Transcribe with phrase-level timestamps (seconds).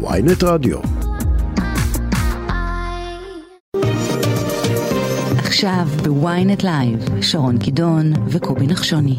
[0.00, 0.78] ynet רדיו.
[5.38, 9.16] עכשיו ב ynet live, שרון קידון וקובי נחשוני.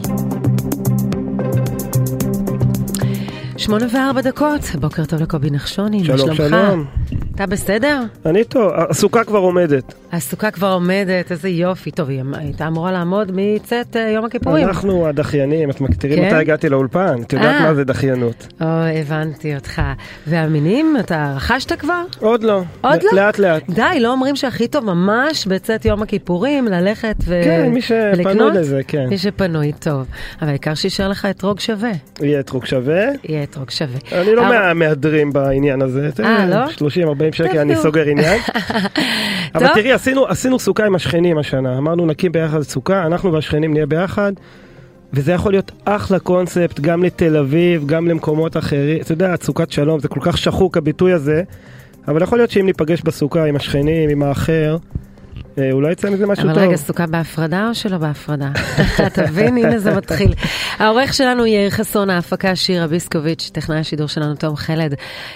[3.58, 6.50] שמונה וארבע דקות, בוקר טוב לקובי נחשוני, שלום, מה שלומך?
[6.50, 6.99] שלום.
[7.40, 8.02] אתה בסדר?
[8.26, 9.94] אני טוב, הסוכה כבר עומדת.
[10.12, 11.92] הסוכה כבר עומדת, איזה יופי.
[11.92, 14.68] טוב, היא הייתה אמורה לעמוד מצאת אה, יום הכיפורים.
[14.68, 16.26] אנחנו הדחיינים, את מכירים כן?
[16.26, 17.22] מתי הגעתי לאולפן?
[17.22, 17.68] את יודעת אה.
[17.68, 18.48] מה זה דחיינות.
[18.62, 19.82] או, הבנתי אותך.
[20.28, 22.04] והמינים, אתה רכשת כבר?
[22.20, 22.62] עוד לא.
[22.82, 23.10] עוד לא?
[23.14, 23.70] לאט לאט.
[23.70, 27.42] די, לא אומרים שהכי טוב ממש בצאת יום הכיפורים, ללכת ו...
[27.44, 28.54] כן, מי שפנוי ולקנות?
[28.56, 29.08] לזה, כן.
[29.10, 30.06] מי שפנוי, טוב.
[30.42, 31.92] אבל העיקר שישאר לך אתרוג שווה.
[32.22, 33.04] יהיה אתרוג שווה.
[33.24, 34.22] יהיה אתרוג שווה.
[34.22, 36.10] אני לא מהמהדרים בעניין הזה.
[36.24, 36.68] אה, לא?
[37.32, 37.76] 30-40 שקל אני.
[37.76, 38.40] סוגר עניין.
[39.56, 39.68] אבל.
[39.74, 41.78] תראי, עשינו- עשינו סוכה עם השכנים השנה.
[41.78, 44.32] אמרנו נקים ביחד סוכה, אנחנו והשכנים נהיה ביחד.
[45.14, 49.02] וזה יכול להיות אחלה קונספט גם לתל אביב, גם למקומות אחרים.
[49.02, 51.44] אתה יודע, סוכת שלום, זה כל כך שחוק הביטוי הזה.
[52.08, 54.78] אבל יכול להיות שאם ניפגש בסוכה עם השכנים, עם האחר,
[55.72, 56.64] אולי יצא מזה משהו אבל טוב.
[56.64, 58.50] רגע, סוכה בהפרדה או שלא בהפרדה?
[59.08, 59.58] אתה מבין?
[59.58, 60.34] הנה זה מתחיל.
[60.80, 64.94] העורך שלנו יאיר חסון, ההפקה שירה ביסקוביץ', טכנאי השידור שלנו תום חלד.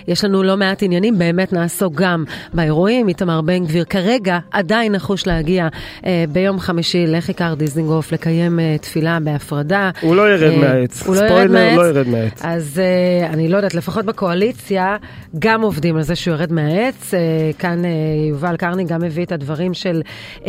[0.07, 3.07] יש לנו לא מעט עניינים, באמת נעסוק גם באירועים.
[3.07, 5.67] איתמר בן גביר כרגע עדיין נחוש להגיע
[6.05, 9.91] אה, ביום חמישי לכיכר דיזנגוף לקיים אה, תפילה בהפרדה.
[10.01, 11.03] הוא לא ירד אה, מהעץ.
[11.07, 11.77] הוא לא ירד מהעץ.
[11.77, 12.41] לא ירד מהעץ.
[12.43, 14.97] אז uh, אני לא יודעת, לפחות בקואליציה
[15.39, 17.13] גם עובדים על זה שהוא ירד מהעץ.
[17.13, 17.87] Uh, כאן uh,
[18.29, 20.01] יובל קרני גם הביא את הדברים של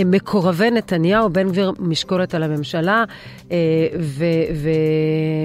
[0.05, 3.05] מקורבי נתניהו, בן גביר משקולת על הממשלה,
[4.01, 4.25] ו-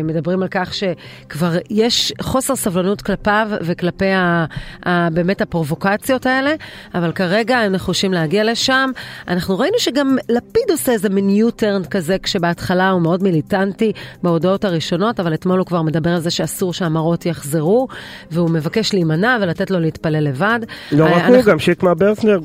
[0.04, 4.46] ומדברים על כך שכבר יש חוסר סבלנות כלפיו וכלפי ה-
[4.86, 6.54] ה- באמת הפרובוקציות האלה,
[6.96, 8.90] אבל כרגע הם נחושים להגיע לשם.
[9.28, 13.92] אנחנו ראינו שגם לפיד עושה איזה מין U-turn כזה, כשבהתחלה הוא מאוד מיליטנטי
[14.24, 17.88] בהודעות הראשונות, אבל אתמול הוא כבר מדבר על זה שאסור שהמראות יחזרו,
[18.32, 20.60] והוא מבקש להימנע ולתת לו להתפלל לבד.
[20.92, 22.40] לא אה, רק הוא, אנחנו- גם שקמה ברסנר,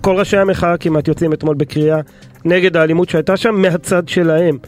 [0.00, 2.00] כל ראשי המחאה כמעט יוצאים אתמול בקריאה
[2.44, 4.58] נגד האלימות שהייתה שם מהצד שלהם.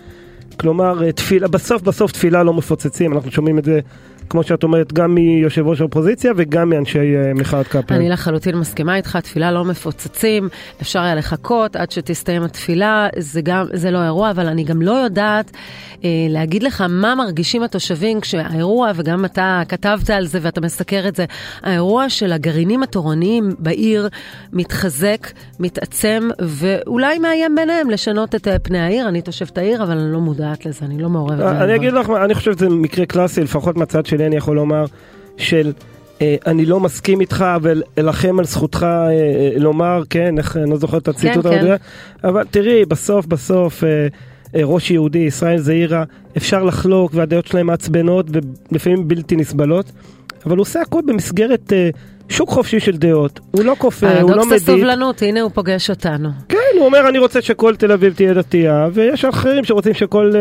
[0.56, 3.80] כלומר, אה, תפילה, בסוף בסוף תפילה לא מפוצצים, אנחנו שומעים את זה,
[4.30, 7.96] כמו שאת אומרת, גם מיושב ראש האופוזיציה וגם מאנשי אה, מחאת קפלן.
[7.96, 10.48] אני לחלוטין מסכימה איתך, תפילה לא מפוצצים,
[10.82, 14.92] אפשר היה לחכות עד שתסתיים התפילה, זה, גם, זה לא אירוע, אבל אני גם לא
[14.92, 15.50] יודעת
[16.04, 21.16] אה, להגיד לך מה מרגישים התושבים כשהאירוע, וגם אתה כתבת על זה ואתה מסקר את
[21.16, 21.24] זה,
[21.62, 24.08] האירוע של הגרעינים התורניים בעיר
[24.52, 25.26] מתחזק,
[25.60, 29.08] מתעצם, ואולי מאיים ביניהם לשנות את אה, פני העיר.
[29.08, 31.40] אני תושבת העיר, אבל אני לא מודעת לזה, אני לא מעורבת.
[31.40, 31.74] אני בדבר.
[31.76, 34.84] אגיד לך, אני חושב שזה מקרה קלאסי, לפחות מהצד שלי אני יכול לומר,
[35.36, 35.72] של
[36.22, 40.70] אה, אני לא מסכים איתך, אבל אלחם על זכותך אה, אה, לומר, כן, איך, אני
[40.70, 41.53] לא זוכר את הציטוט כן.
[41.53, 41.82] המדויק,
[42.25, 43.84] אבל תראי, בסוף בסוף...
[43.84, 44.08] אה,
[44.54, 46.04] אה, ראש יהודי, ישראל זעירה,
[46.36, 48.26] אפשר לחלוק והדעות שלהם מעצבנות
[48.72, 49.92] ולפעמים בלתי נסבלות,
[50.47, 51.91] אבל הוא עושה הכל במסגרת אה,
[52.30, 53.41] שוק חופשי של דעות.
[53.50, 54.62] הוא לא כופה, הוא לא פרדוקס מדיק.
[54.62, 56.28] הסובלנות, הנה הוא פוגש אותנו.
[56.48, 60.40] כן, הוא אומר אני רוצה שכל תל אביב תהיה דתייה, ויש אחרים שרוצים שכל אה,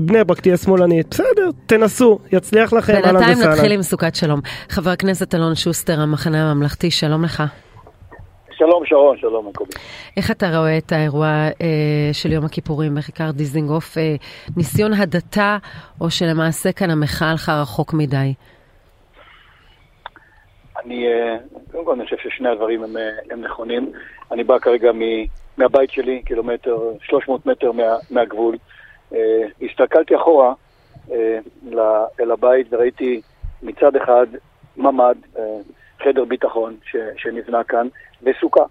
[0.00, 1.06] בני ברק תהיה שמאלנית.
[1.10, 3.52] בסדר, תנסו, יצליח לכם, אהלן בינתיים וסהלן.
[3.52, 4.40] נתחיל עם סוכת שלום.
[4.68, 7.42] חבר הכנסת אלון שוסטר, המחנה הממלכתי, שלום לך.
[8.58, 9.72] שלום שרון, שלום מקובי.
[10.16, 13.98] איך אתה רואה את האירוע אה, של יום הכיפורים בכיכר דיזנגוף?
[13.98, 14.14] אה,
[14.56, 15.58] ניסיון הדתה,
[16.00, 18.34] או שלמעשה כאן המחאה הלכה רחוק מדי?
[20.84, 21.36] אני, אה,
[21.72, 23.92] קודם כל אני חושב ששני הדברים הם, אה, הם נכונים.
[24.32, 25.00] אני בא כרגע מ,
[25.58, 28.56] מהבית שלי, קילומטר, 300 מטר מה, מהגבול.
[29.14, 30.52] אה, הסתכלתי אחורה
[31.70, 33.20] ל- אל הבית וראיתי
[33.62, 34.26] מצד אחד
[34.76, 35.42] ממ"ד, אה,
[36.04, 37.88] חדר ביטחון ש, שנבנה כאן,
[38.22, 38.64] וסוכה.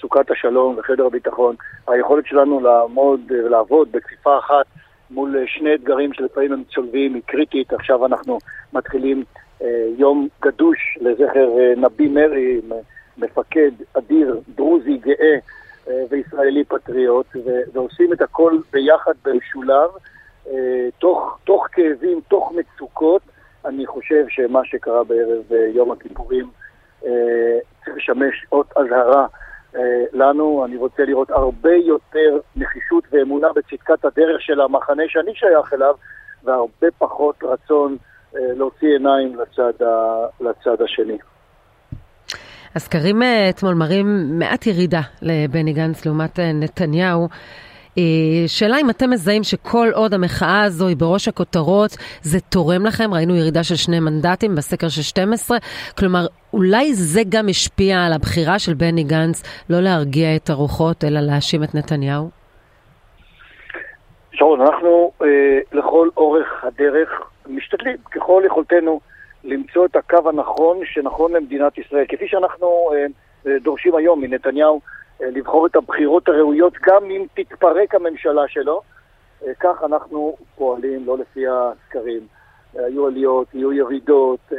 [0.00, 1.56] סוכת השלום וחדר הביטחון.
[1.88, 4.66] היכולת שלנו לעמוד ולעבוד בכפיפה אחת
[5.10, 7.72] מול שני אתגרים שלפעמים הם צולבים היא קריטית.
[7.72, 8.38] עכשיו אנחנו
[8.72, 9.24] מתחילים
[9.98, 12.60] יום גדוש לזכר אה, נבי מרי,
[13.18, 15.36] מפקד אדיר, דרוזי גאה
[15.88, 17.26] אה, וישראלי פטריוט,
[17.72, 19.90] ועושים את הכל ביחד במשולב,
[20.46, 23.22] אה, תוך, תוך כאבים, תוך מצוקות.
[23.64, 26.50] אני חושב שמה שקרה בערב אה, יום הכיפורים
[27.06, 29.26] אה, צריך לשמש אות אזהרה
[29.76, 30.64] אה, לנו.
[30.64, 35.94] אני רוצה לראות הרבה יותר נחישות ואמונה בצדקת הדרך של המחנה שאני שייך אליו,
[36.44, 41.18] והרבה פחות רצון אה, להוציא עיניים לצד, ה, לצד השני.
[42.76, 47.28] הסקרים אה, אתמול מראים מעט ירידה לבני גנץ לעומת אה, נתניהו.
[47.98, 48.02] אה,
[48.46, 51.90] שאלה אם אתם מזהים שכל עוד המחאה הזו היא בראש הכותרות,
[52.22, 53.14] זה תורם לכם?
[53.14, 55.58] ראינו ירידה של שני מנדטים בסקר של 12.
[55.98, 61.20] כלומר, אולי זה גם השפיע על הבחירה של בני גנץ לא להרגיע את הרוחות, אלא
[61.20, 62.30] להאשים את נתניהו?
[64.32, 65.28] שרון, אנחנו אה,
[65.72, 67.08] לכל אורך הדרך
[67.46, 69.00] משתדלים ככל יכולתנו
[69.44, 72.04] למצוא את הקו הנכון שנכון למדינת ישראל.
[72.08, 72.90] כפי שאנחנו
[73.62, 74.80] דורשים היום מנתניהו
[75.20, 78.80] לבחור את הבחירות הראויות גם אם תתפרק הממשלה שלו,
[79.60, 82.20] כך אנחנו פועלים, לא לפי הסקרים.
[82.74, 84.52] היו עליות, יהיו ירידות,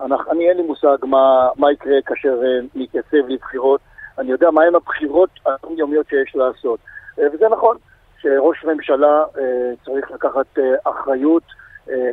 [0.00, 2.40] אנחנו, אני אין לי מושג מה, מה יקרה כאשר
[2.74, 3.80] נתייצב לבחירות.
[4.18, 6.80] אני יודע מהם הבחירות היומיומיות שיש לעשות.
[7.18, 7.76] וזה נכון
[8.20, 9.24] שראש ממשלה
[9.84, 11.42] צריך לקחת אחריות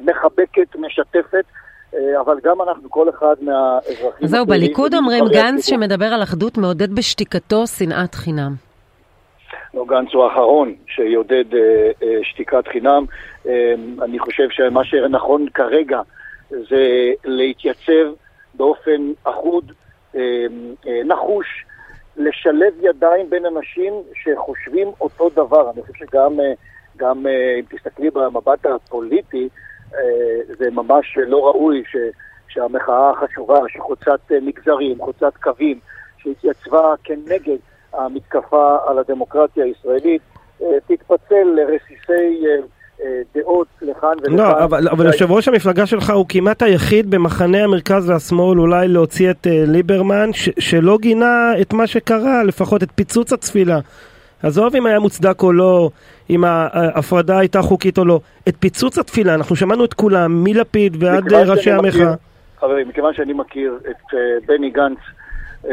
[0.01, 1.45] מחבקת, משתפת,
[2.21, 4.27] אבל גם אנחנו, כל אחד מהאזרחים...
[4.27, 8.53] זהו, בליכוד אומרים גנץ שמדבר על אחדות מעודד בשתיקתו שנאת חינם.
[9.73, 11.45] לא, גנץ הוא האחרון שיעודד
[12.23, 13.05] שתיקת חינם.
[14.01, 16.01] אני חושב שמה שנכון כרגע
[16.49, 18.13] זה להתייצב
[18.53, 19.71] באופן אחוד,
[21.05, 21.65] נחוש,
[22.17, 25.71] לשלב ידיים בין אנשים שחושבים אותו דבר.
[25.71, 26.39] אני חושב שגם
[26.97, 27.25] גם,
[27.59, 29.49] אם תסתכלי במבט הפוליטי,
[30.57, 31.95] זה ממש לא ראוי ש,
[32.47, 35.79] שהמחאה החשובה, שחוצת מגזרים, חוצת קווים,
[36.17, 37.57] שהתייצבה כנגד
[37.93, 40.21] המתקפה על הדמוקרטיה הישראלית,
[40.87, 42.45] תתפצל לרסיסי
[43.35, 44.35] דעות לכאן ולכאן.
[44.35, 49.31] לא, אבל, אבל יושב ראש המפלגה שלך הוא כמעט היחיד במחנה המרכז והשמאל אולי להוציא
[49.31, 53.79] את ליברמן, ש, שלא גינה את מה שקרה, לפחות את פיצוץ התפילה.
[54.43, 55.89] עזוב אם היה מוצדק או לא,
[56.29, 58.19] אם ההפרדה הייתה חוקית או לא.
[58.49, 62.13] את פיצוץ התפילה, אנחנו שמענו את כולם, מלפיד ועד ראשי המחאה.
[62.59, 64.97] חברים, מכיוון שאני מכיר את uh, בני גנץ
[65.63, 65.67] uh,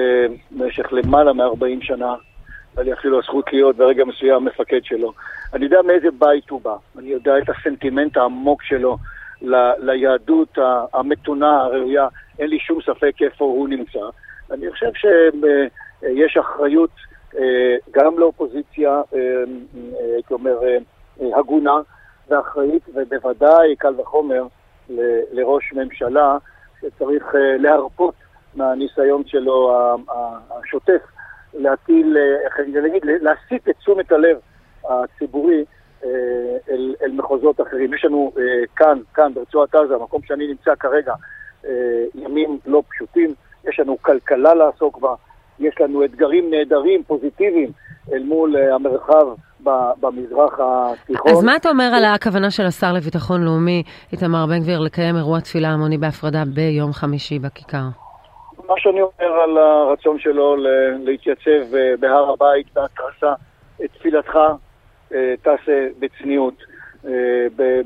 [0.50, 2.14] במשך למעלה מ-40 שנה,
[2.76, 5.12] היה לי אפילו הזכות להיות ברגע מסוים מפקד שלו.
[5.54, 8.96] אני יודע מאיזה בית הוא בא, אני יודע את הסנטימנט העמוק שלו
[9.42, 10.58] ל- ליהדות
[10.94, 12.08] המתונה, הראויה,
[12.38, 13.98] אין לי שום ספק איפה הוא נמצא.
[14.50, 16.90] אני חושב שיש אחריות
[17.90, 19.02] גם לאופוזיציה,
[20.14, 20.58] הייתי אומר,
[21.20, 21.80] הגונה
[22.28, 24.44] ואחראית, ובוודאי, קל וחומר,
[25.32, 26.38] לראש ממשלה
[26.80, 28.14] שצריך להרפות
[28.54, 29.72] מהניסיון שלו
[30.50, 31.00] השוטף
[31.54, 34.38] להטיל, איך אני אגיד, להסיט את תשומת הלב
[34.88, 35.64] הציבורי
[36.70, 37.94] אל, אל מחוזות אחרים.
[37.94, 38.32] יש לנו
[38.76, 41.14] כאן, כאן ברצועת עזה, המקום שאני נמצא כרגע,
[42.14, 43.34] ימים לא פשוטים,
[43.64, 45.14] יש לנו כלכלה לעסוק בה.
[45.60, 47.70] יש לנו אתגרים נהדרים, פוזיטיביים,
[48.12, 49.26] אל מול המרחב
[50.00, 51.32] במזרח התיכון.
[51.32, 55.40] אז מה אתה אומר על הכוונה של השר לביטחון לאומי, איתמר בן גביר, לקיים אירוע
[55.40, 57.84] תפילה המוני בהפרדה ביום חמישי בכיכר?
[58.68, 60.56] מה שאני אומר על הרצון שלו
[61.04, 63.32] להתייצב בהר הבית בהתרסה,
[63.84, 64.38] את תפילתך
[65.42, 66.54] תעשה בצניעות,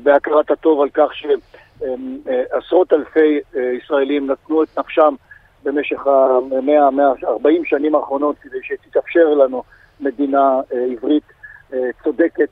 [0.03, 3.39] בהכרת הטוב על כך שעשרות אלפי
[3.77, 5.15] ישראלים נתנו את נפשם
[5.65, 9.63] במשך המאה, המאה, 40 שנים האחרונות כדי שתתאפשר לנו
[9.99, 11.23] מדינה עברית
[12.03, 12.49] צודקת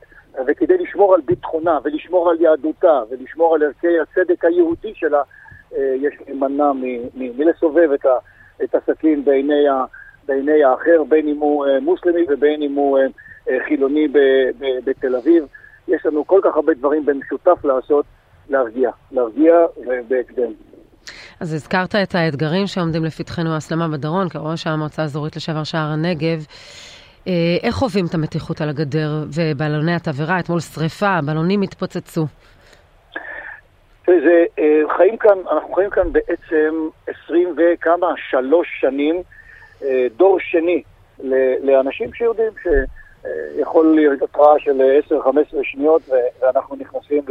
[0.47, 5.21] וכדי לשמור על ביטחונה ולשמור על יהדותה ולשמור על ערכי הצדק היהודי שלה
[5.77, 6.71] יש להימנע
[7.15, 8.05] מלסובב את,
[8.63, 9.85] את הסכין בעיני, ה,
[10.25, 12.99] בעיני האחר בין אם הוא מוסלמי ובין אם הוא
[13.67, 14.17] חילוני ב,
[14.59, 15.47] ב, בתל אביב
[15.87, 18.05] יש לנו כל כך הרבה דברים במשותף לעשות
[18.49, 20.51] להרגיע, להרגיע ובהקדם.
[21.43, 26.45] אז הזכרת את האתגרים שעומדים לפתחנו, ההסלמה בדרום, כראש המועצה האזורית לשעבר שער הנגב.
[27.63, 30.39] איך חווים את המתיחות על הגדר ובלוני התבערה?
[30.39, 32.25] אתמול שריפה, בלונים התפוצצו.
[34.07, 34.45] זה,
[34.97, 36.73] חיים כאן, אנחנו חיים כאן בעצם
[37.07, 39.21] עשרים וכמה, שלוש שנים,
[40.17, 40.83] דור שני
[41.63, 45.15] לאנשים שיודעים שיכול להיות התראה של 10-15
[45.63, 46.01] שניות
[46.41, 47.21] ואנחנו נכנסים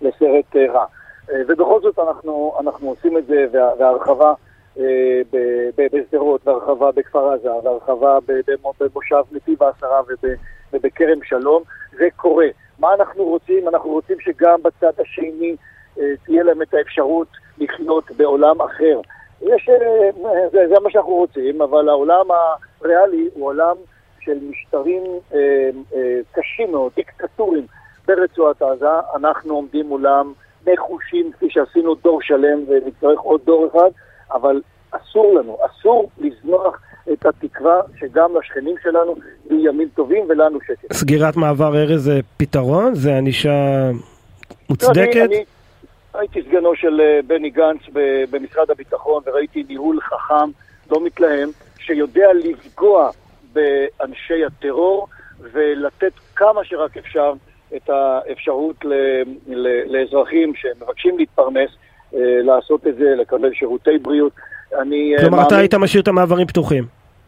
[0.00, 0.84] לסרט רע.
[1.28, 4.34] ובכל זאת אנחנו, אנחנו עושים את זה, וההרחבה
[5.76, 8.18] בשדרות, והרחבה בכפר עזה, והרחבה
[8.80, 10.00] במושב נתיב העשרה
[10.72, 11.62] ובכרם שלום,
[11.92, 12.46] זה קורה.
[12.78, 13.68] מה אנחנו רוצים?
[13.68, 15.56] אנחנו רוצים שגם בצד השני
[15.94, 17.28] תהיה להם את האפשרות
[17.58, 19.00] לחיות בעולם אחר.
[19.42, 19.68] יש,
[20.52, 22.26] זה, זה מה שאנחנו רוצים, אבל העולם
[22.80, 23.76] הריאלי הוא עולם
[24.20, 25.02] של משטרים
[25.34, 27.66] אה, אה, קשים מאוד, דיקטטורים
[28.06, 28.86] ברצועת עזה.
[29.14, 30.32] אנחנו עומדים מולם
[30.66, 33.90] נחושים, כפי שעשינו דור שלם ונצטרך עוד דור אחד,
[34.32, 36.80] אבל אסור לנו, אסור לזנוח
[37.12, 39.14] את התקווה שגם לשכנים שלנו
[39.50, 40.92] יהיו ימים טובים ולנו שקט.
[40.92, 42.94] סגירת מעבר ארז זה פתרון?
[42.94, 43.90] זה ענישה
[44.70, 45.16] מוצדקת?
[45.16, 45.44] אני, אני
[46.14, 47.80] הייתי סגנו של בני גנץ
[48.30, 50.50] במשרד הביטחון וראיתי ניהול חכם,
[50.90, 53.10] לא מתלהם, שיודע לפגוע
[53.52, 55.08] באנשי הטרור
[55.40, 57.32] ולתת כמה שרק אפשר
[57.76, 58.92] את האפשרות ל,
[59.46, 61.70] ל, לאזרחים שמבקשים להתפרנס,
[62.16, 64.32] לעשות את זה, לקבל שירותי בריאות.
[64.80, 66.84] אני כלומר, מאמין, אתה היית משאיר את המעברים פתוחים.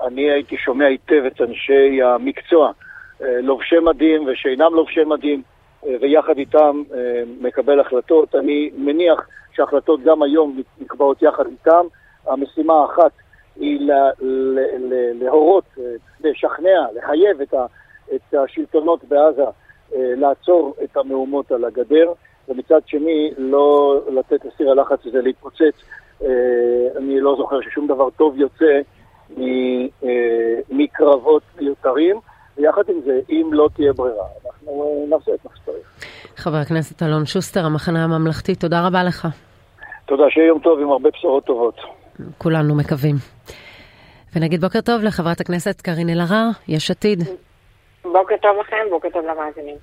[0.06, 2.72] אני הייתי שומע היטב את אנשי המקצוע,
[3.20, 5.42] לובשי מדים ושאינם לובשי מדים,
[6.00, 6.82] ויחד איתם
[7.40, 8.34] מקבל החלטות.
[8.34, 9.26] אני מניח
[9.56, 11.86] שההחלטות גם היום נקבעות יחד איתם.
[12.26, 13.12] המשימה האחת
[13.56, 15.84] היא לה, לה, לה, להורות, אה,
[16.20, 17.66] לשכנע, לחייב את, ה,
[18.14, 19.50] את השלטונות בעזה אה,
[19.94, 22.12] לעצור את המהומות על הגדר,
[22.48, 25.82] ומצד שני לא לתת לסיר הלחץ הזה להתפוצץ.
[26.96, 28.80] אני לא זוכר ששום דבר טוב יוצא
[30.70, 32.16] מקרבות מיותרים.
[32.58, 35.86] ויחד עם זה, אם לא תהיה ברירה, אנחנו נעשה את מה שצריך.
[36.36, 39.28] חבר הכנסת אלון שוסטר, המחנה הממלכתי, תודה רבה לך.
[40.06, 41.76] תודה, שיהיה יום טוב עם הרבה בשורות טובות.
[42.38, 43.14] כולנו מקווים.
[44.36, 47.18] ונגיד בוקר טוב לחברת הכנסת קארין אלהרר, יש עתיד.
[48.12, 49.76] בוקר טוב לכם, בוקר טוב למאזינים.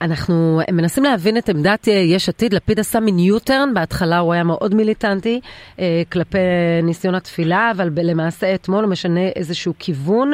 [0.00, 2.54] אנחנו מנסים להבין את עמדת אה, יש עתיד.
[2.54, 5.40] לפיד עשה מין יוטרן, בהתחלה הוא היה מאוד מיליטנטי
[5.78, 6.38] אה, כלפי
[6.82, 10.32] ניסיון התפילה, אבל למעשה אתמול הוא משנה איזשהו כיוון.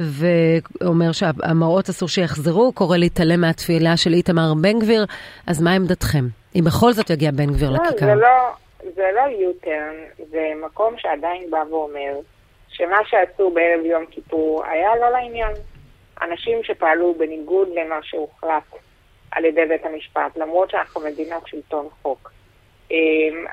[0.00, 5.06] ואומר שהמראות אסור שיחזרו, קורא להתעלם מהתפילה של איתמר בן גביר,
[5.46, 6.24] אז מה עמדתכם?
[6.54, 8.06] אם בכל זאת יגיע בן גביר לא, לכיכר.
[8.06, 8.28] זה לא,
[8.94, 9.94] זה לא יוטרן,
[10.30, 12.12] זה מקום שעדיין בא ואומר
[12.68, 15.52] שמה שעשו בערב יום כיפור היה לא לעניין.
[16.22, 18.62] אנשים שפעלו בניגוד למה שהוחלט
[19.30, 22.32] על ידי בית המשפט, למרות שאנחנו מדינת שלטון חוק.
[22.90, 23.44] אמ,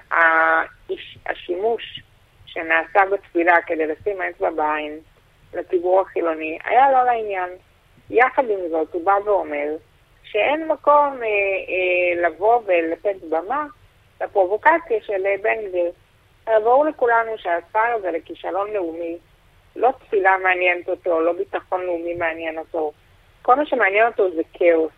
[1.26, 2.02] השימוש
[2.46, 5.00] שנעשה בתפילה כדי לשים אצבע בעין
[5.54, 7.50] לציבור החילוני היה לא לעניין.
[8.10, 9.76] יחד עם זאת, הוא בא ואומר
[10.24, 13.66] שאין מקום אה, אה, לבוא ולתת במה
[14.22, 15.92] לפרובוקציה של אה, בן גביר.
[16.64, 19.18] ברור לכולנו שהשר הזה לכישלון לאומי,
[19.78, 22.92] לא תפילה מעניינת אותו, לא ביטחון לאומי מעניין אותו.
[23.42, 24.92] כל מה שמעניין אותו זה כאוס.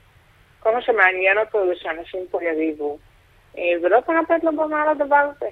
[0.60, 2.98] כל מה שמעניין אותו זה שאנשים פה יריבו.
[3.58, 5.50] אה, ולא צריך לתת לו במה לדבר הזה.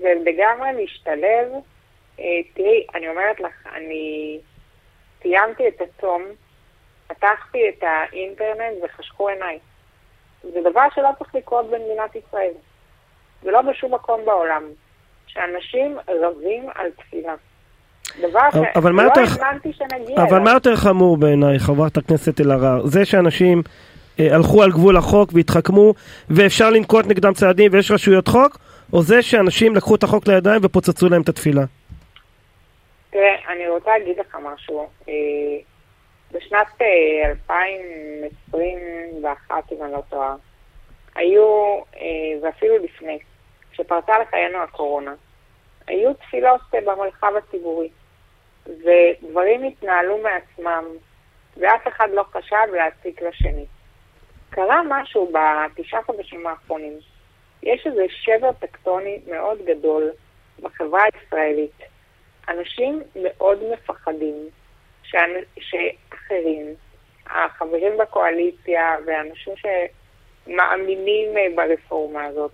[0.00, 1.52] זה לגמרי להשתלב
[2.20, 4.38] אה, תראי, אני אומרת לך, אני
[5.22, 6.22] סיימתי את הצום,
[7.06, 9.58] פתחתי את האינטרנט וחשכו עיניי.
[10.42, 12.52] זה דבר שלא צריך לקרות במדינת ישראל.
[13.42, 14.64] זה לא בשום מקום בעולם,
[15.26, 17.34] שאנשים רבים על תפילה.
[18.18, 20.28] דבר שלא האמנתי שנגיע אליו.
[20.28, 22.86] אבל מה יותר חמור בעיניי, חברת הכנסת אלהרר?
[22.86, 23.62] זה שאנשים
[24.20, 25.94] אה, הלכו על גבול החוק והתחכמו,
[26.30, 28.58] ואפשר לנקוט נגדם צעדים ויש רשויות חוק,
[28.92, 31.62] או זה שאנשים לקחו את החוק לידיים ופוצצו להם את התפילה?
[33.10, 34.86] תראה, אני רוצה להגיד לך משהו.
[35.08, 35.14] אה,
[36.32, 36.66] בשנת
[37.50, 40.34] 2021, אה, אם אני לא טועה,
[41.14, 42.02] היו, אה,
[42.42, 43.18] ואפילו לפני,
[43.72, 45.14] כשפרצה לחיינו הקורונה,
[45.86, 47.88] היו תפילות במרחב הציבורי,
[48.68, 50.84] ודברים התנהלו מעצמם,
[51.56, 53.66] ואף אחד לא חשב להציק לשני.
[54.50, 56.98] קרה משהו בתשעה חודשים האחרונים.
[57.62, 60.10] יש איזה שבר טקטוני מאוד גדול
[60.60, 61.80] בחברה הישראלית.
[62.48, 64.48] אנשים מאוד מפחדים
[65.58, 66.74] שאחרים,
[67.26, 72.52] החברים בקואליציה ואנשים שמאמינים אה, ברפורמה הזאת,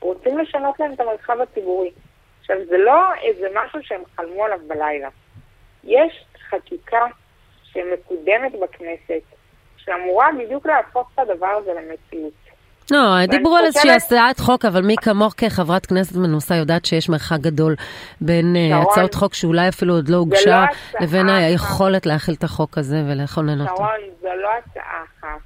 [0.00, 1.90] רוצים לשנות להם את המרחב הציבורי.
[2.40, 5.08] עכשיו, זה לא איזה משהו שהם חלמו עליו בלילה.
[5.86, 7.06] יש חקיקה
[7.64, 9.22] שמקודמת בכנסת,
[9.76, 12.32] שאמורה בדיוק להפוך את הדבר הזה למציאות.
[12.90, 17.38] לא, דיברו על איזושהי הצעת חוק, אבל מי כמוך כחברת כנסת מנוסה יודעת שיש מרחק
[17.40, 17.74] גדול
[18.20, 20.64] בין אה, שרון, הצעות חוק שאולי אפילו עוד לא הוגשה,
[20.94, 23.76] לא לבין היכולת להכיל את החוק הזה ולכונן אותו.
[23.76, 25.40] שרון, זו לא הצעה אחת,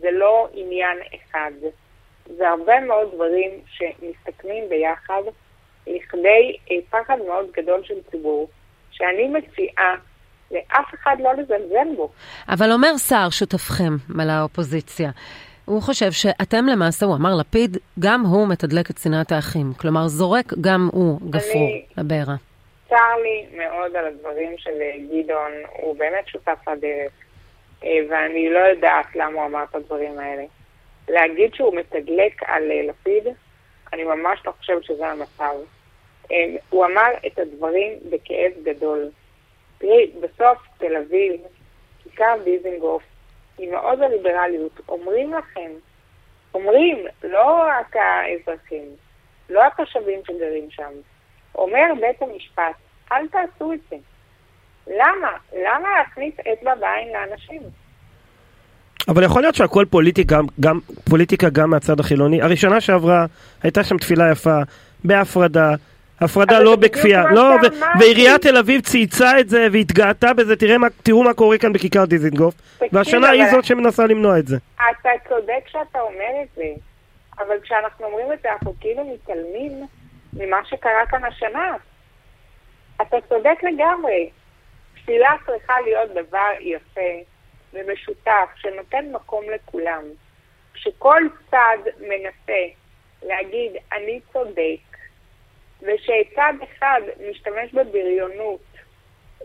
[0.00, 1.50] זה לא עניין אחד,
[2.36, 5.22] זה הרבה מאוד דברים שמסתכמים ביחד
[5.86, 8.48] לכדי אה, פחד מאוד גדול של ציבור,
[9.02, 9.94] שאני מציעה
[10.50, 12.10] לאף אחד לא לזלזל בו.
[12.48, 15.10] אבל אומר שר, שותפכם, על האופוזיציה,
[15.64, 19.72] הוא חושב שאתם למעשה, הוא אמר לפיד, גם הוא מתדלק את שנאת האחים.
[19.80, 22.34] כלומר, זורק גם הוא גפרור לבעירה.
[22.88, 24.70] צר לי מאוד על הדברים של
[25.10, 27.12] גדעון, הוא באמת שותף לדרך,
[27.84, 30.44] אה, ואני לא יודעת למה הוא אמר את הדברים האלה.
[31.08, 33.34] להגיד שהוא מתדלק על אה, לפיד,
[33.92, 35.54] אני ממש לא חושבת שזה המצב.
[36.32, 39.10] אה, הוא אמר את הדברים בכאב גדול.
[39.78, 41.40] תראי, בסוף תל אביב,
[42.02, 43.02] כיכר דיזנגוף,
[43.58, 45.70] עם מאוד הליברליות, אומרים לכם,
[46.54, 48.84] אומרים, לא רק האזרחים,
[49.50, 50.92] לא התושבים שגרים שם,
[51.54, 52.74] אומר בית המשפט,
[53.12, 53.96] אל תעשו את זה.
[54.86, 55.32] למה?
[55.52, 57.62] למה להכניס אצבע בעין לאנשים?
[59.08, 60.78] אבל יכול להיות שהכל פוליטי גם, גם,
[61.10, 62.42] פוליטיקה גם מהצד החילוני.
[62.42, 63.26] הראשונה שעברה,
[63.62, 64.58] הייתה שם תפילה יפה,
[65.04, 65.74] בהפרדה,
[66.20, 67.56] הפרדה לא בכפייה, לא,
[68.00, 72.04] ועיריית תל אביב צייצה את זה והתגאתה בזה, תראה מה, תראו מה קורה כאן בכיכר
[72.04, 72.54] דיזינגוף,
[72.92, 74.56] והשנה היא זאת שמנסה למנוע את זה.
[74.74, 76.64] אתה צודק שאתה אומר את זה,
[77.38, 79.86] אבל כשאנחנו אומרים את זה, אנחנו כאילו מתעלמים
[80.32, 81.76] ממה שקרה כאן השנה.
[83.02, 84.30] אתה צודק לגמרי.
[84.94, 87.30] תפילה צריכה להיות דבר יפה
[87.74, 90.02] ומשותף, שנותן מקום לכולם.
[90.74, 92.62] כשכל צד מנסה
[93.22, 94.91] להגיד אני צודק,
[95.82, 98.60] ושצד אחד משתמש בבריונות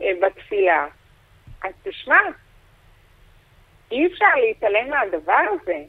[0.01, 0.87] אה, בתפילה,
[1.63, 2.19] אז תשמע,
[3.91, 5.83] אי אפשר להתעלם מהדבר הזה.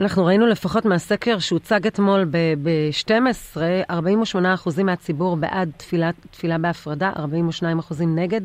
[0.00, 2.24] אנחנו ראינו לפחות מהסקר שהוצג אתמול
[2.62, 3.56] ב-12,
[3.90, 8.40] 48% מהציבור בעד תפילה, תפילה בהפרדה, 42% נגד.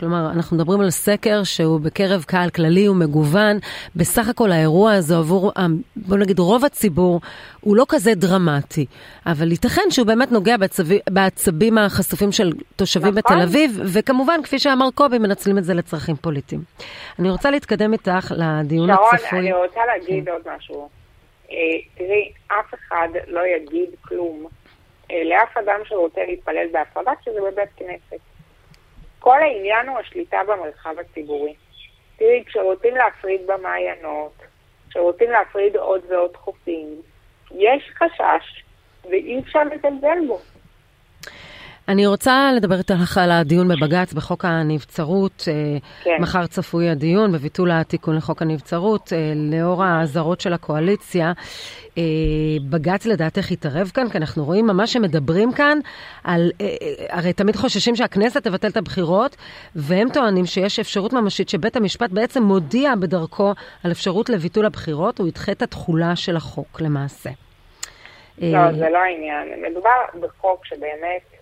[0.00, 3.56] כלומר, אנחנו מדברים על סקר שהוא בקרב קהל כללי ומגוון.
[3.96, 5.52] בסך הכל האירוע הזה עבור,
[5.96, 7.20] בוא נגיד, רוב הציבור,
[7.60, 8.86] הוא לא כזה דרמטי.
[9.26, 13.36] אבל ייתכן שהוא באמת נוגע בעצבי, בעצבים החשופים של תושבים נכון.
[13.36, 16.60] בתל אביב, וכמובן, כפי שאמר קובי, מנצלים את זה לצרכים פוליטיים.
[17.18, 19.28] אני רוצה להתקדם איתך לדיון שרון, הצפוי.
[19.28, 20.30] שרון, אני רוצה להגיד כן.
[20.32, 20.88] עוד משהו.
[21.50, 21.56] אה,
[21.98, 24.46] תראי, אף אחד לא יגיד כלום
[25.10, 28.35] אה, לאף אדם שרוצה להתפלל בהפרדה כשזה בבית כנסת.
[29.26, 31.54] כל העניין הוא השליטה במרחב הציבורי.
[32.16, 34.32] תראי, כשרוצים להפריד במעיינות,
[34.90, 37.02] כשרוצים להפריד עוד ועוד חופים,
[37.50, 38.64] יש חשש
[39.04, 40.38] ואי אפשר לזלזל בו.
[41.88, 45.44] אני רוצה לדבר איתך על הדיון בבג"ץ בחוק הנבצרות.
[45.48, 46.16] אה, כן.
[46.20, 49.12] מחר צפוי הדיון בביטול התיקון לחוק הנבצרות.
[49.12, 51.32] אה, לאור האזהרות של הקואליציה,
[51.98, 52.02] אה,
[52.70, 54.08] בג"ץ לדעתך יתערב כאן?
[54.08, 55.78] כי אנחנו רואים ממש שמדברים כאן
[56.24, 56.50] על...
[57.08, 59.36] הרי תמיד חוששים שהכנסת תבטל את הבחירות,
[59.74, 63.52] והם טוענים שיש אפשרות ממשית שבית המשפט בעצם מודיע בדרכו
[63.84, 67.30] על אפשרות לביטול הבחירות, הוא ידחה את התחולה של החוק למעשה.
[68.38, 69.48] לא, זה לא העניין.
[69.70, 71.35] מדובר בחוק שבאמת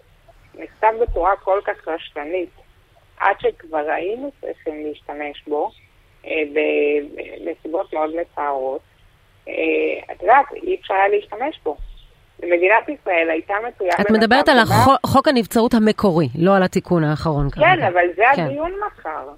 [0.58, 2.50] נכתב בצורה כל כך רשלנית,
[3.20, 5.70] עד שכבר היינו צריכים להשתמש בו
[6.26, 6.42] אה,
[7.44, 8.80] בנסיבות מאוד מצערות,
[9.48, 9.52] אה,
[10.12, 11.76] את יודעת, אי אפשר היה להשתמש בו.
[12.42, 13.92] מדינת ישראל הייתה מצויה...
[14.00, 14.58] את מדברת על
[15.06, 17.66] חוק הנבצרות המקורי, לא על התיקון האחרון כרגע.
[17.66, 18.42] כן, אבל זה כן.
[18.42, 19.28] הדיון מחר.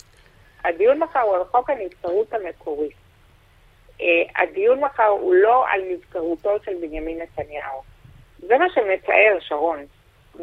[0.64, 2.88] הדיון מחר הוא על חוק הנבצרות המקורי.
[3.98, 4.02] Uh,
[4.36, 7.82] הדיון מחר הוא לא על נבצרותו של בנימין נתניהו.
[8.38, 9.78] זה מה שמצער, שרון.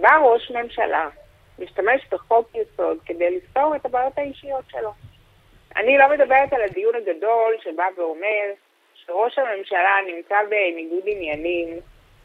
[0.01, 1.09] בא ראש ממשלה,
[1.60, 4.91] משתמש בחוק יסוד כדי לפתור את הבעיות האישיות שלו.
[5.75, 8.51] אני לא מדברת על הדיון הגדול שבא ואומר
[8.95, 11.79] שראש הממשלה נמצא בניגוד עניינים,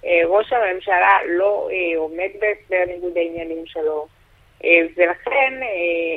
[0.05, 4.07] אה, ראש הממשלה לא אה, עומד בהסבר ניגוד העניינים שלו,
[4.65, 5.61] אה, ולכן,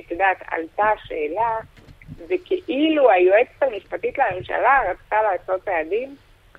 [0.05, 1.59] את יודעת, עלתה השאלה,
[2.27, 6.15] וכאילו היועצת המשפטית לממשלה רצתה לעשות צעדים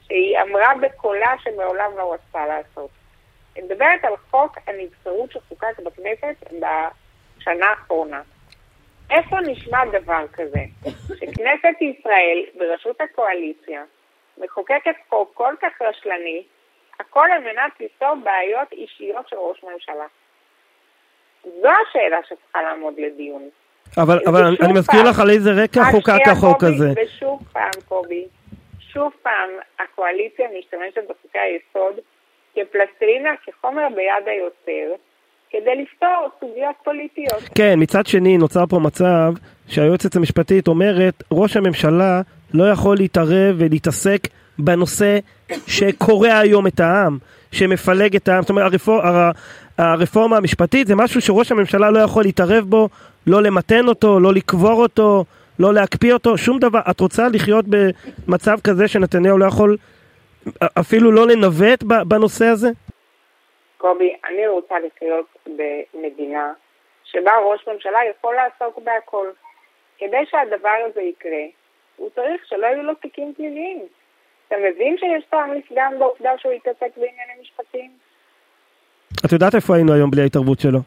[0.07, 2.91] שהיא אמרה בקולה שמעולם לא רצתה לעשות.
[3.57, 8.23] אני מדברת על חוק הנבצרות שחוקק בכנסת בשנה האחרונה.
[9.11, 10.65] איפה נשמע דבר כזה?
[11.09, 13.83] שכנסת ישראל, בראשות הקואליציה,
[14.39, 16.43] מחוקקת חוק כל כך רשלני,
[17.01, 20.07] הכל על מנת לפתור בעיות אישיות של ראש ממשלה.
[21.45, 23.49] זו השאלה שצריכה לעמוד לדיון.
[23.97, 26.93] אבל, אבל אני, אני מזכיר לך על איזה רקע חוקק החוק הזה.
[26.97, 28.25] ושוב פעם, קובי,
[28.93, 32.01] שוב פעם הקואליציה משתמשת בחוקי היסוד
[32.55, 34.95] כפלסטלינה, כחומר ביד היוצר,
[35.51, 37.43] כדי לפתור סוגיות פוליטיות.
[37.55, 39.33] כן, מצד שני נוצר פה מצב
[39.69, 42.21] שהיועצת המשפטית אומרת, ראש הממשלה
[42.55, 45.19] לא יכול להתערב ולהתעסק בנושא
[45.67, 47.19] שקורע היום את העם,
[47.53, 48.43] שמפלג את העם.
[48.43, 49.31] זאת אומרת, הרפור, הר,
[49.79, 52.89] הרפורמה המשפטית זה משהו שראש הממשלה לא יכול להתערב בו,
[53.27, 55.25] לא למתן אותו, לא לקבור אותו,
[55.59, 56.81] לא להקפיא אותו, שום דבר.
[56.91, 59.77] את רוצה לחיות במצב כזה שנתניהו לא יכול
[60.81, 62.69] אפילו לא לנווט בנושא הזה?
[63.79, 66.53] קובי, אני רוצה לחיות במדינה
[67.05, 69.27] שבה ראש ממשלה יכול לעסוק בהכל.
[69.99, 71.45] כדי שהדבר הזה יקרה,
[71.97, 73.87] הוא צריך שלא יהיו לו תיקים פליליים.
[74.49, 77.91] אתה מבין שיש טעם לפגם בעובדה שהוא יתעסק בעניינים משפטיים?
[79.27, 80.79] את יודעת איפה היינו היום בלי ההתערבות שלו?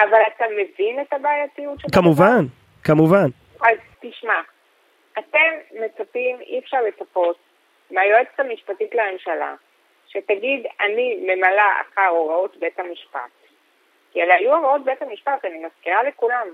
[0.00, 1.90] אבל אתה מבין את הבעייתיות שלו?
[1.90, 2.44] כמובן,
[2.84, 3.26] כמובן.
[3.60, 4.40] אז תשמע,
[5.18, 7.36] אתם מצפים, אי אפשר לצפות
[7.94, 9.54] מהיועצת המשפטית לממשלה,
[10.06, 13.20] שתגיד, אני ממלאה אחר הוראות בית המשפט.
[14.12, 16.48] כי אלה היו הוראות בית המשפט, אני מזכירה לכולם.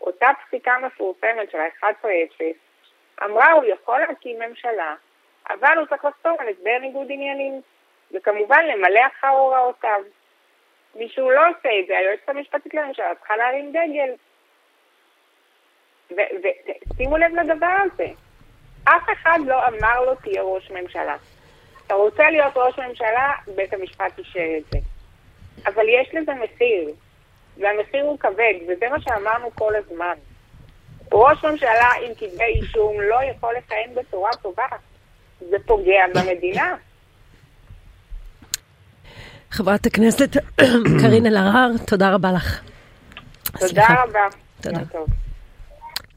[0.00, 2.42] אותה פסיקה מפורסמת של ה-11-0
[3.24, 4.94] אמרה, הוא יכול להקים ממשלה,
[5.50, 7.60] אבל הוא צריך לחתום על הסבר ניגוד עניינים,
[8.12, 10.02] וכמובן למלא אחר הוראותיו.
[10.94, 14.14] מי שהוא לא עושה את זה, היועצת המשפטית לממשלה צריכה להרים דגל.
[16.10, 18.06] ושימו לב לדבר הזה.
[18.96, 21.16] אף אחד לא אמר לו תהיה ראש ממשלה.
[21.86, 24.78] אתה רוצה להיות ראש ממשלה, בית המשפט אישר את זה.
[25.66, 26.90] אבל יש לזה מחיר,
[27.56, 30.14] והמחיר הוא כבד, וזה מה שאמרנו כל הזמן.
[31.12, 34.66] ראש ממשלה עם כתבי אישום לא יכול לכהן בצורה טובה.
[35.40, 36.74] זה פוגע במדינה.
[39.50, 40.36] חברת הכנסת
[41.02, 42.60] קארין אלהרר, תודה רבה לך.
[43.58, 44.26] תודה רבה.
[44.60, 44.80] תודה.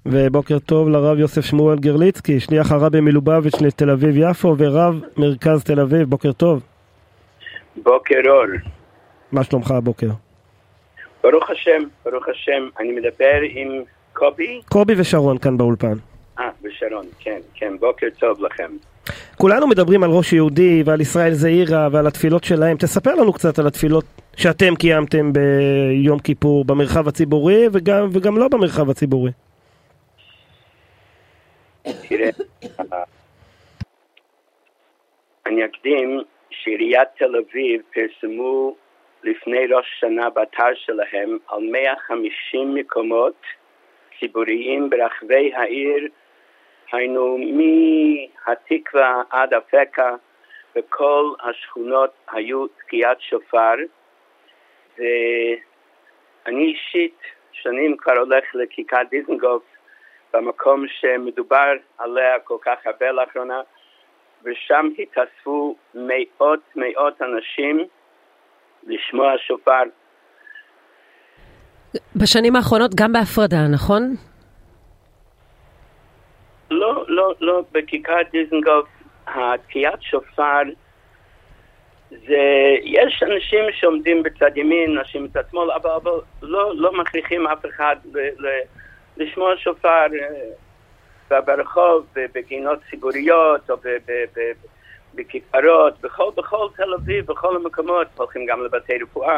[0.05, 6.09] ובוקר טוב לרב יוסף שמואל גרליצקי, שליח הרבי מלובביץ' לתל אביב-יפו ורב מרכז תל אביב,
[6.09, 6.61] בוקר טוב.
[7.83, 8.45] בוקר אור.
[9.31, 10.09] מה שלומך הבוקר?
[11.23, 12.67] ברוך השם, ברוך השם.
[12.79, 14.61] אני מדבר עם קובי?
[14.69, 15.93] קובי ושרון כאן באולפן.
[16.39, 18.71] אה, ושרון, כן, כן, בוקר טוב לכם.
[19.37, 22.77] כולנו מדברים על ראש יהודי ועל ישראל זעירה ועל התפילות שלהם.
[22.77, 28.89] תספר לנו קצת על התפילות שאתם קיימתם ביום כיפור במרחב הציבורי וגם, וגם לא במרחב
[28.89, 29.31] הציבורי.
[31.83, 32.29] תראה,
[35.45, 36.19] אני אקדים
[36.49, 38.75] שעיריית תל אביב פרסמו
[39.23, 43.41] לפני ראש שנה באתר שלהם על 150 מקומות
[44.19, 46.07] ציבוריים ברחבי העיר,
[46.91, 50.15] היינו מהתקווה עד אפקה,
[50.75, 53.75] וכל השכונות היו תקיעת שופר,
[54.97, 57.17] ואני אישית
[57.51, 59.63] שנים כבר הולך לכיכר דיזנגוף
[60.33, 63.61] במקום שמדובר עליה כל כך הרבה לאחרונה,
[64.43, 67.87] ושם התאספו מאות מאות אנשים
[68.87, 69.83] לשמוע שופר.
[72.15, 74.15] בשנים האחרונות גם בהפרדה, נכון?
[76.71, 78.87] לא, לא, לא, בכיכר דיזנגוף
[79.27, 80.61] התקיעת שופר
[82.09, 87.65] זה, יש אנשים שעומדים בצד ימין, אנשים בצד שמאל, אבל, אבל לא, לא מכריחים אף
[87.65, 88.47] אחד ל, ל,
[89.17, 90.07] לשמוע שופר
[91.31, 93.75] אה, ברחוב, בגינות ציבוריות או
[95.15, 99.37] בכיכרות, בכל, בכל תל אביב, בכל המקומות, הולכים גם לבתי רפואה.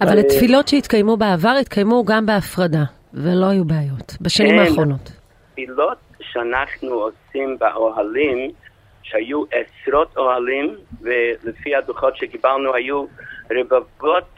[0.00, 2.84] אבל התפילות שהתקיימו בעבר התקיימו גם בהפרדה,
[3.14, 5.10] ולא היו בעיות, בשנים כן, האחרונות.
[5.52, 8.50] תפילות שאנחנו עושים באוהלים,
[9.02, 13.04] שהיו עשרות אוהלים, ולפי הדוחות שקיבלנו היו
[13.50, 14.28] רבבות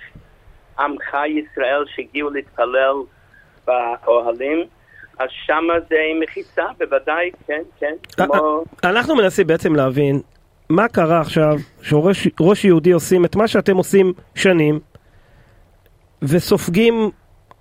[0.79, 2.95] עמך ישראל שהגיעו להתפלל
[3.69, 4.65] באוהלים.
[5.19, 8.65] אז שמה זה מחיצה, בוודאי, כן, כן, כמו...
[8.85, 10.21] אנחנו מנסים בעצם להבין
[10.71, 14.81] מה קרה עכשיו שראש יהודי עושים את מה שאתם עושים שנים
[16.23, 17.11] וסופגים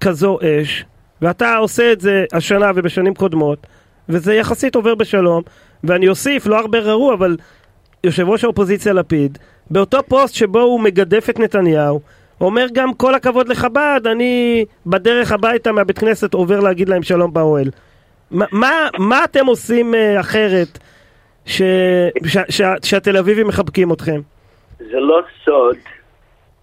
[0.02, 0.86] כזו אש
[1.22, 3.68] ואתה עושה את זה השנה ובשנים קודמות
[4.10, 5.44] וזה יחסית עובר בשלום
[5.84, 7.38] ואני אוסיף, לא הרבה ראו, אבל
[8.04, 9.38] יושב ראש האופוזיציה לפיד
[9.72, 12.02] באותו פוסט שבו הוא מגדף את נתניהו
[12.42, 17.68] אומר גם כל הכבוד לחב"ד, אני בדרך הביתה מהבית כנסת עובר להגיד להם שלום באוהל.
[18.32, 20.78] מה, מה, אתם עושים uh, אחרת
[21.46, 21.62] ש,
[22.26, 24.22] ש, ש, שהתל אביבים מחבקים אתכם?
[24.78, 25.78] זה לא סוד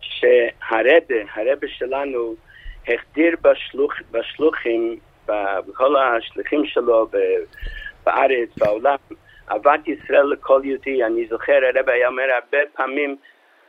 [0.01, 2.35] שהרבה, הרבה שלנו
[2.89, 7.09] החדיר בשלוח, בשלוחים, בכל השליחים שלו
[8.07, 8.97] בארץ, בעולם,
[9.51, 11.05] אהבת ישראל לכל יהודי.
[11.05, 13.17] אני זוכר, הרבה היה אומר הרבה פעמים,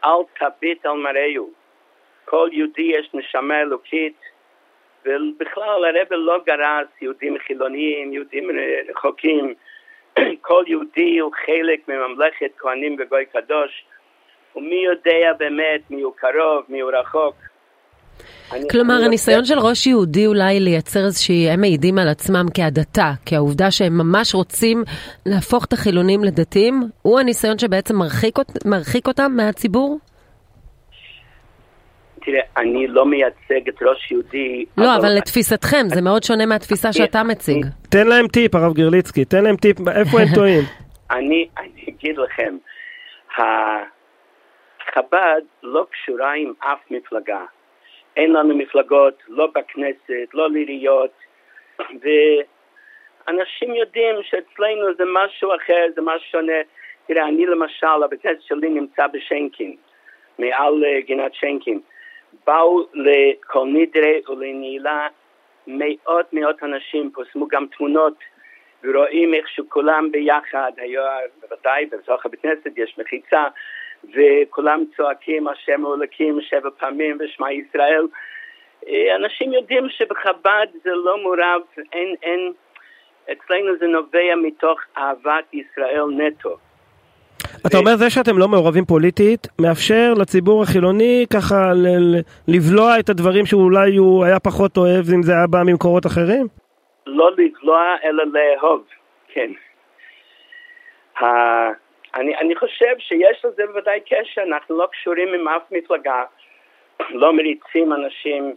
[0.03, 1.64] אל תביט על מראהו.
[2.25, 4.15] כל יהודי יש נשמה אלוקית,
[5.05, 8.49] ובכלל הרב לא גרס יהודים חילוניים, יהודים
[8.89, 9.53] רחוקים.
[10.47, 13.85] כל יהודי הוא חלק מממלכת כהנים וגוי קדוש,
[14.55, 17.35] ומי יודע באמת מי הוא קרוב, מי הוא רחוק.
[18.71, 23.97] כלומר, הניסיון של ראש יהודי אולי לייצר איזושהי, הם מעידים על עצמם כהדתה, כעובדה שהם
[23.97, 24.83] ממש רוצים
[25.25, 29.99] להפוך את החילונים לדתיים, הוא הניסיון שבעצם מרחיק, מרחיק אותם מהציבור?
[32.25, 34.65] תראה, אני לא מייצג את ראש יהודי.
[34.77, 37.65] לא, אבל, אבל לתפיסתכם, זה מאוד שונה מהתפיסה שאתה מציג.
[37.91, 40.63] תן להם טיפ, הרב גרליצקי, תן להם טיפ, איפה הם טועים?
[41.17, 42.57] אני, אני אגיד לכם,
[44.93, 47.45] חב"ד לא קשורה עם אף מפלגה.
[48.15, 51.11] אין לנו מפלגות, לא בכנסת, לא לעיריות,
[51.79, 56.53] ואנשים יודעים שאצלנו זה משהו אחר, זה משהו שונה.
[57.07, 59.75] תראה, אני למשל, הבית שלי נמצא בשנקין,
[60.39, 61.79] מעל אה, גינת שנקין.
[62.47, 65.07] באו לכל נדרי ולנעילה
[65.67, 68.13] מאות מאות אנשים, פורסמו גם תמונות
[68.83, 71.01] ורואים איך שכולם ביחד, היו
[71.41, 73.43] בוודאי בתוך הבית כנסת יש מחיצה
[74.03, 78.07] וכולם צועקים השם אלוקים שבע פעמים ושמע ישראל.
[79.15, 81.61] אנשים יודעים שבחב"ד זה לא מעורב,
[81.93, 82.53] אין, אין,
[83.31, 86.57] אצלנו זה נובע מתוך אהבת ישראל נטו.
[87.67, 91.71] אתה אומר זה שאתם לא מעורבים פוליטית, מאפשר לציבור החילוני ככה
[92.47, 96.47] לבלוע את הדברים שאולי הוא היה פחות אוהב אם זה היה בא ממקורות אחרים?
[97.05, 98.83] לא לבלוע אלא לאהוב,
[99.33, 99.51] כן.
[102.15, 106.23] אני, אני חושב שיש לזה בוודאי קשר, אנחנו לא קשורים עם אף מפלגה,
[107.09, 108.55] לא מריצים אנשים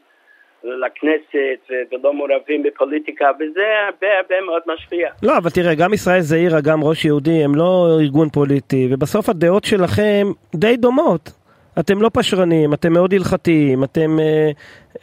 [0.65, 5.09] לכנסת ולא מעורבים בפוליטיקה, וזה הרבה הרבה מאוד משפיע.
[5.23, 9.65] לא, אבל תראה, גם ישראל זעירה, גם ראש יהודי, הם לא ארגון פוליטי, ובסוף הדעות
[9.65, 11.33] שלכם די דומות.
[11.79, 14.51] אתם לא פשרנים, אתם מאוד הלכתיים, אתם אה,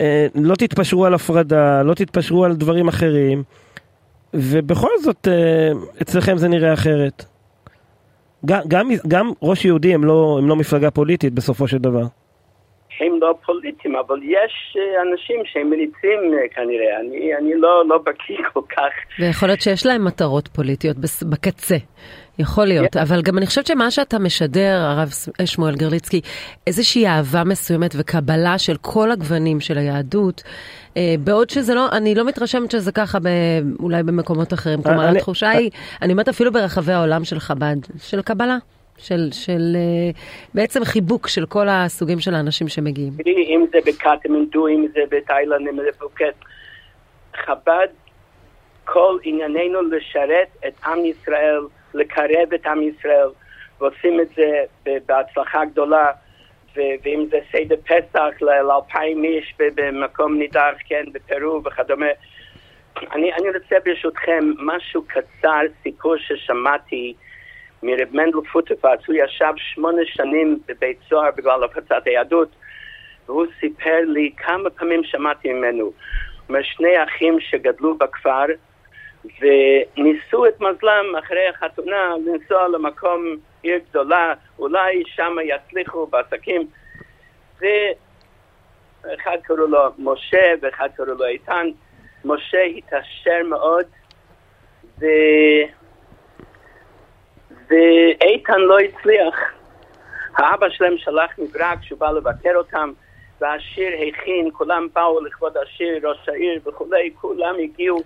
[0.01, 3.43] אה, לא תתפשרו על הפרדה, לא תתפשרו על דברים אחרים.
[4.33, 7.25] ובכל זאת, אה, אצלכם זה נראה אחרת.
[8.45, 12.05] גם, גם, גם ראש יהודי הם לא, הם לא מפלגה פוליטית בסופו של דבר.
[12.99, 17.97] הם לא פוליטיים, אבל יש אה, אנשים שהם מליצים אה, כנראה, אני, אני לא, לא
[17.97, 19.19] בקיא כל כך.
[19.19, 20.97] ויכול להיות שיש להם מטרות פוליטיות
[21.29, 21.75] בקצה.
[22.39, 23.01] יכול להיות, yeah.
[23.01, 25.09] אבל גם אני חושבת שמה שאתה משדר, הרב
[25.45, 26.21] שמואל גרליצקי,
[26.67, 30.43] איזושהי אהבה מסוימת וקבלה של כל הגוונים של היהדות,
[30.97, 33.27] אה, בעוד שזה לא, אני לא מתרשמת שזה ככה ב,
[33.79, 34.83] אולי במקומות אחרים.
[34.83, 35.57] כלומר, אני, התחושה אני...
[35.57, 38.57] היא, אני אומרת אפילו ברחבי העולם של חב"ד, של קבלה.
[38.97, 40.17] של, של uh,
[40.53, 43.13] בעצם חיבוק של כל הסוגים של האנשים שמגיעים.
[43.25, 46.35] אם זה בקטמנדו, אם זה בתאילנד, אם זה בפוקט.
[47.35, 47.87] חב"ד,
[48.85, 51.61] כל ענייננו לשרת את עם ישראל,
[51.93, 53.27] לקרב את עם ישראל,
[53.79, 54.63] ועושים את זה
[55.05, 56.11] בהצלחה גדולה.
[56.75, 62.05] ואם זה סדר פסח לאלפיים איש במקום נידח, כן, בפרו וכדומה.
[63.13, 67.13] אני, אני רוצה ברשותכם משהו קצר, סיפור ששמעתי
[67.83, 72.49] מרב מנדל פוטפץ, הוא ישב שמונה שנים בבית סוהר בגלל הפצת היהדות,
[73.25, 75.91] והוא סיפר לי כמה פעמים שמעתי ממנו,
[76.49, 78.45] משני אחים שגדלו בכפר,
[79.39, 86.67] וניסו את מזלם אחרי החתונה לנסוע למקום עיר גדולה, אולי שם יצליחו בעסקים.
[87.61, 91.67] ואחד קראו לו משה ואחד קראו לו איתן.
[92.25, 93.85] משה התעשר מאוד,
[94.99, 95.05] ו...
[97.69, 99.35] ואיתן לא הצליח.
[100.37, 102.91] האבא שלהם שלח מברק שהוא בא לבקר אותם,
[103.41, 107.99] והשיר הכין, כולם באו לכבוד השיר, ראש העיר וכולי, כולם הגיעו,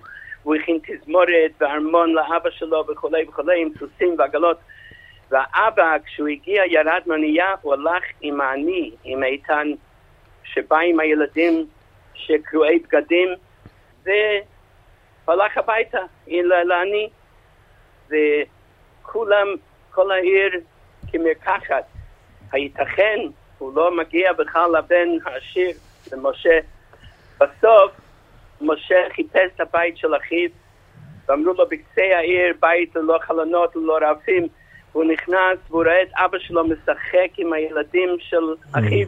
[0.43, 4.57] הוא הכין תזמורת וארמון לאבא שלו וכולי וכולי, עם סוסים ועגלות.
[5.31, 9.71] והאבא, כשהוא הגיע, ירד מהנייה, הוא הלך עם העני, עם איתן,
[10.43, 11.65] שבא עם הילדים
[12.13, 13.29] שקרועי בגדים,
[14.05, 17.09] והלך הביתה לעני.
[19.09, 19.47] וכולם,
[19.91, 20.51] כל העיר
[21.11, 21.83] כמרקחת.
[22.51, 23.19] הייתכן,
[23.57, 25.71] הוא לא מגיע בכלל לבן העשיר,
[26.11, 26.59] למשה.
[27.39, 27.91] בסוף,
[28.61, 30.49] משה חיפש את הבית של אחיו,
[31.27, 34.47] ואמרו לו בקצה העיר, בית ללא חלונות, ללא רעפים.
[34.91, 39.07] הוא נכנס והוא רואה את אבא שלו משחק עם הילדים של אחיו.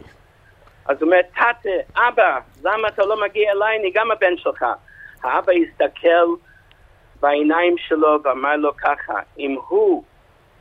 [0.86, 3.78] אז הוא אומר, תתה, אבא, למה אתה לא מגיע אליי?
[3.78, 4.64] אני גם הבן שלך.
[5.22, 6.26] האבא הסתכל
[7.22, 10.04] בעיניים שלו ואמר לו ככה, אם הוא,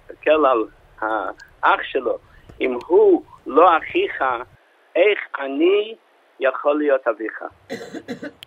[0.03, 0.65] הסתכל על
[1.01, 2.17] האח שלו,
[2.61, 4.23] אם הוא לא אחיך,
[4.95, 5.95] איך אני
[6.39, 7.43] יכול להיות אביך?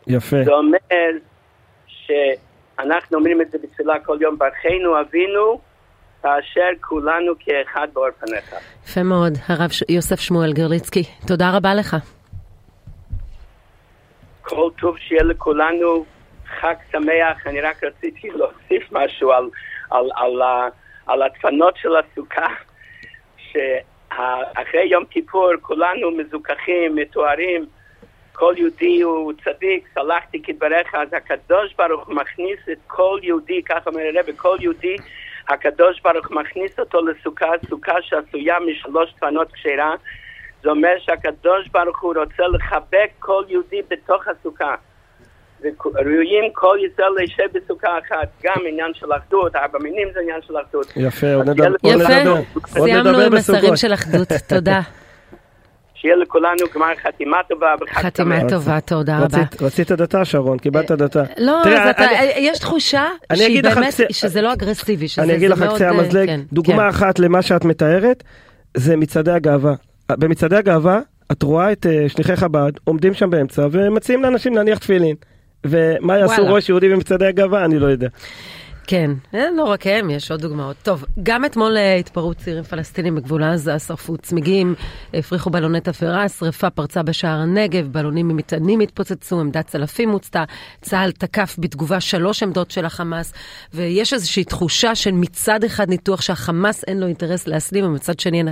[0.07, 0.37] יפה.
[0.45, 1.11] זה אומר
[1.87, 5.61] שאנחנו אומרים את זה בתפילה כל יום, ברכנו אבינו
[6.23, 8.55] כאשר כולנו כאחד באור פניך.
[8.85, 11.97] יפה מאוד, הרב יוסף שמואל גרליצקי, תודה רבה לך.
[14.43, 16.05] כל טוב שיהיה לכולנו
[16.65, 19.51] חג שמח, אני רק רציתי להוסיף משהו על,
[19.91, 20.71] על, על, על,
[21.07, 22.47] על הדפנות של הסוכה,
[23.37, 27.67] שאחרי יום כיפור כולנו מזוכחים, מתוארים,
[28.33, 34.01] כל יהודי הוא צדיק, סלחתי כדבריך, אז הקדוש ברוך מכניס את כל יהודי, ככה אומר
[34.01, 34.97] הרב, כל יהודי
[35.49, 39.95] הקדוש ברוך מכניס אותו לסוכה, סוכה שעשויה משלוש דפנות כשרה.
[40.63, 44.75] זה אומר שהקדוש ברוך הוא רוצה לחבק כל יהודי בתוך הסוכה.
[45.63, 50.55] וראויים כל ישראל להישב בסוכה אחת, גם עניין של אחדות, ארבע מינים זה עניין של
[50.67, 50.93] אחדות.
[50.97, 54.81] יפה, עוד נדבר, יפה, סיימנו עם מסרים של אחדות, תודה.
[56.05, 59.39] שיהיה לכולנו גמר חתימה טובה חתימה טובה, תודה רבה.
[59.61, 61.23] רצית דתה, שרון, קיבלת דתה.
[61.39, 61.63] לא,
[62.37, 65.31] יש תחושה שהיא באמת, שזה לא אגרסיבי, שזה מאוד...
[65.31, 66.89] אני אגיד לך קצה המזלג, כן, דוגמה כן.
[66.89, 68.25] אחת למה שאת מתארת,
[68.77, 69.75] זה מצעדי הגאווה.
[70.13, 71.01] במצעדי הגאווה,
[71.33, 75.17] את רואה את אה, שליחי חב"ד עומדים שם באמצע ומציעים לאנשים להניח תפילין.
[75.65, 78.09] ומה יעשו ראש יהודי במצעדי הגאווה, אני לא יודע.
[78.87, 80.77] כן, אה, לא רק הם, יש עוד דוגמאות.
[80.83, 84.75] טוב, גם אתמול אה, התפרעו צעירים פלסטינים בגבול עזה, שרפו צמיגים,
[85.15, 90.45] הפריחו בלוני תפארה, שרפה פרצה בשער הנגב, בלונים ממטענים התפוצצו, עמדת צלפים הוצתה,
[90.81, 93.33] צה"ל תקף בתגובה שלוש עמדות של החמאס,
[93.75, 98.43] ויש איזושהי תחושה של מצד אחד ניתוח שהחמאס אין לו אינטרס להסלים, ומצד שני,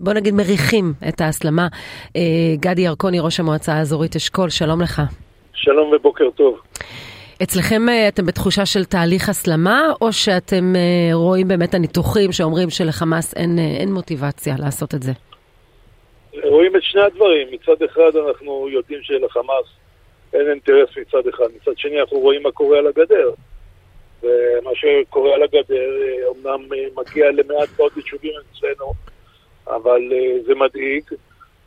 [0.00, 1.68] בוא נגיד, מריחים את ההסלמה.
[2.16, 2.22] אה,
[2.60, 5.02] גדי ירקוני, ראש המועצה האזורית אשכול, שלום לך.
[5.64, 6.60] שלום ובוקר טוב.
[7.42, 13.34] אצלכם אה, אתם בתחושה של תהליך הסלמה, או שאתם אה, רואים באמת הניתוחים שאומרים שלחמאס
[13.36, 15.12] אין, אה, אין מוטיבציה לעשות את זה?
[16.44, 17.48] רואים את שני הדברים.
[17.52, 19.66] מצד אחד אנחנו יודעים שלחמאס
[20.32, 21.44] אין אינטרס מצד אחד.
[21.56, 23.30] מצד שני אנחנו רואים מה קורה על הגדר.
[24.22, 25.90] ומה שקורה על הגדר
[26.26, 28.92] אומנם מגיע למעט מאוד יישובים אצלנו,
[29.66, 30.00] אבל
[30.46, 31.02] זה מדאיג.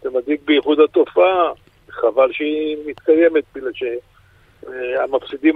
[0.02, 1.52] זה מדאיג בייחוד התופעה.
[1.98, 3.84] חבל שהיא מתקיימת, בגלל ש...
[4.68, 5.04] אה,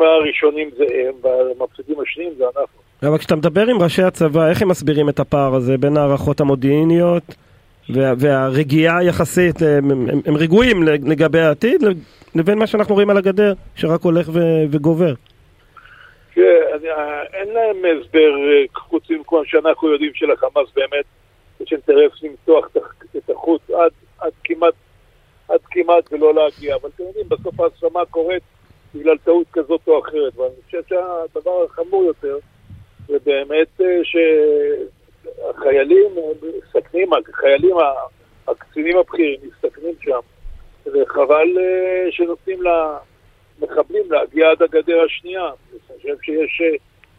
[0.02, 2.82] הראשונים זה הם, והמפסידים השניים זה אנחנו.
[3.04, 7.24] אבל כשאתה מדבר עם ראשי הצבא, איך הם מסבירים את הפער הזה בין ההערכות המודיעיניות
[7.90, 11.84] וה, והרגיעה היחסית, הם, הם, הם רגועים לגבי העתיד,
[12.36, 14.40] לבין מה שאנחנו רואים על הגדר, שרק הולך ו,
[14.72, 15.14] וגובר?
[16.34, 16.62] כן,
[17.34, 18.32] אין להם הסבר
[18.76, 21.06] חוץ ממקום שאנחנו יודעים שלחמאס באמת
[21.60, 22.68] יש אינטרס למתוח
[23.18, 24.74] את החוץ עד, עד כמעט
[25.52, 28.44] עד כמעט ולא להגיע, אבל אתם יודעים, בסוף ההסלמה קורית
[28.96, 32.38] בגלל טעות כזאת או אחרת, ואני חושב שהדבר החמור יותר
[33.08, 34.00] זה באמת אה,
[35.24, 36.12] שהחיילים
[36.58, 37.76] מסתכנים, החיילים,
[38.48, 40.20] הקצינים הבכירים מסתכנים שם,
[40.86, 45.46] וחבל אה, שנותנים למחבלים להגיע עד הגדר השנייה.
[45.46, 46.76] אני חושב שיש אה,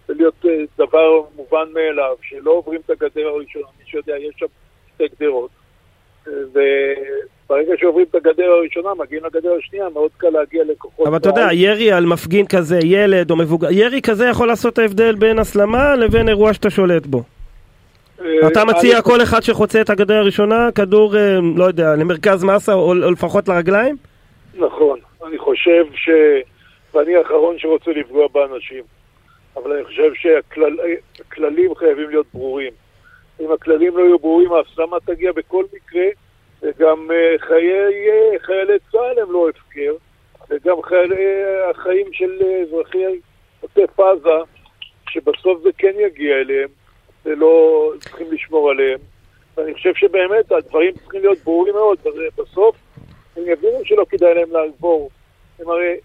[0.09, 0.45] להיות
[0.79, 4.47] דבר מובן מאליו, שלא עוברים את הגדר הראשונה, מי שיודע, יש שם
[4.95, 5.51] שתי גדרות.
[7.53, 11.07] וברגע שעוברים את הגדר הראשונה, מגיעים לגדר השנייה, מאוד קל להגיע לכוחות...
[11.07, 15.15] אבל אתה יודע, ירי על מפגין כזה, ילד או מבוגר, ירי כזה יכול לעשות ההבדל
[15.15, 17.23] בין הסלמה לבין אירוע שאתה שולט בו.
[18.21, 22.73] אה, אתה מציע כל אחד שחוצה את הגדר הראשונה, כדור, אה, לא יודע, למרכז מסה
[22.73, 23.97] או לפחות לרגליים?
[24.55, 26.11] נכון, אני חושב ש...
[26.95, 28.83] ואני האחרון שרוצה לפגוע באנשים,
[29.57, 32.73] אבל אני חושב שהכללים חייבים להיות ברורים.
[33.41, 36.05] אם הכללים לא יהיו ברורים, ההסלמה תגיע בכל מקרה,
[36.63, 37.73] וגם אה, חיי
[38.11, 39.95] אה, חיילי צה"ל הם לא הפקר,
[40.51, 41.25] וגם חיילי,
[41.71, 43.05] החיים של אזרחי
[43.61, 44.45] עוטף עזה,
[45.09, 46.69] שבסוף זה כן יגיע אליהם,
[47.25, 48.99] ולא צריכים לשמור עליהם.
[49.57, 51.99] ואני חושב שבאמת הדברים צריכים להיות ברורים מאוד.
[52.39, 52.77] בסוף
[53.37, 55.11] הם יבינו שלא כדאי להם לעבור.
[55.59, 55.97] הם הרי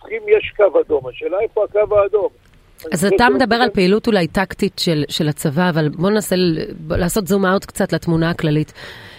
[0.00, 1.08] צריכים, יש קו אדום.
[1.08, 2.28] השאלה איפה הקו האדום.
[2.92, 6.36] אז אתה מדבר על פעילות אולי טקטית של, של הצבא, אבל בוא ננסה
[6.90, 8.72] לעשות זום אאוט קצת לתמונה הכללית.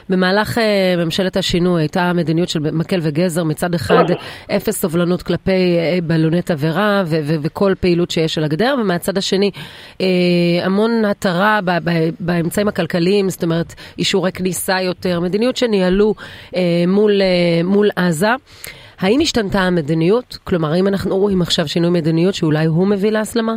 [0.10, 0.62] במהלך uh,
[0.98, 4.04] ממשלת השינוי הייתה מדיניות של מקל וגזר, מצד אחד
[4.56, 9.52] אפס סובלנות כלפי uh, בלוני תבערה ו- ו- וכל פעילות שיש על הגדר, ומהצד השני
[9.54, 10.02] uh,
[10.64, 16.14] המון התרה ב- ב- באמצעים הכלכליים, זאת אומרת אישורי כניסה יותר, מדיניות שניהלו
[16.88, 17.22] מול,
[17.64, 18.30] מול עזה.
[19.00, 20.38] האם השתנתה המדיניות?
[20.44, 23.56] כלומר, האם אנחנו רואים עכשיו שינוי מדיניות שאולי הוא מביא להסלמה?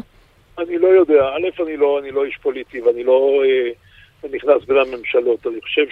[0.59, 1.23] אני לא יודע.
[1.25, 5.47] א', אני לא, אני לא איש פוליטי ואני לא אה, נכנס בין הממשלות.
[5.47, 5.85] אני חושב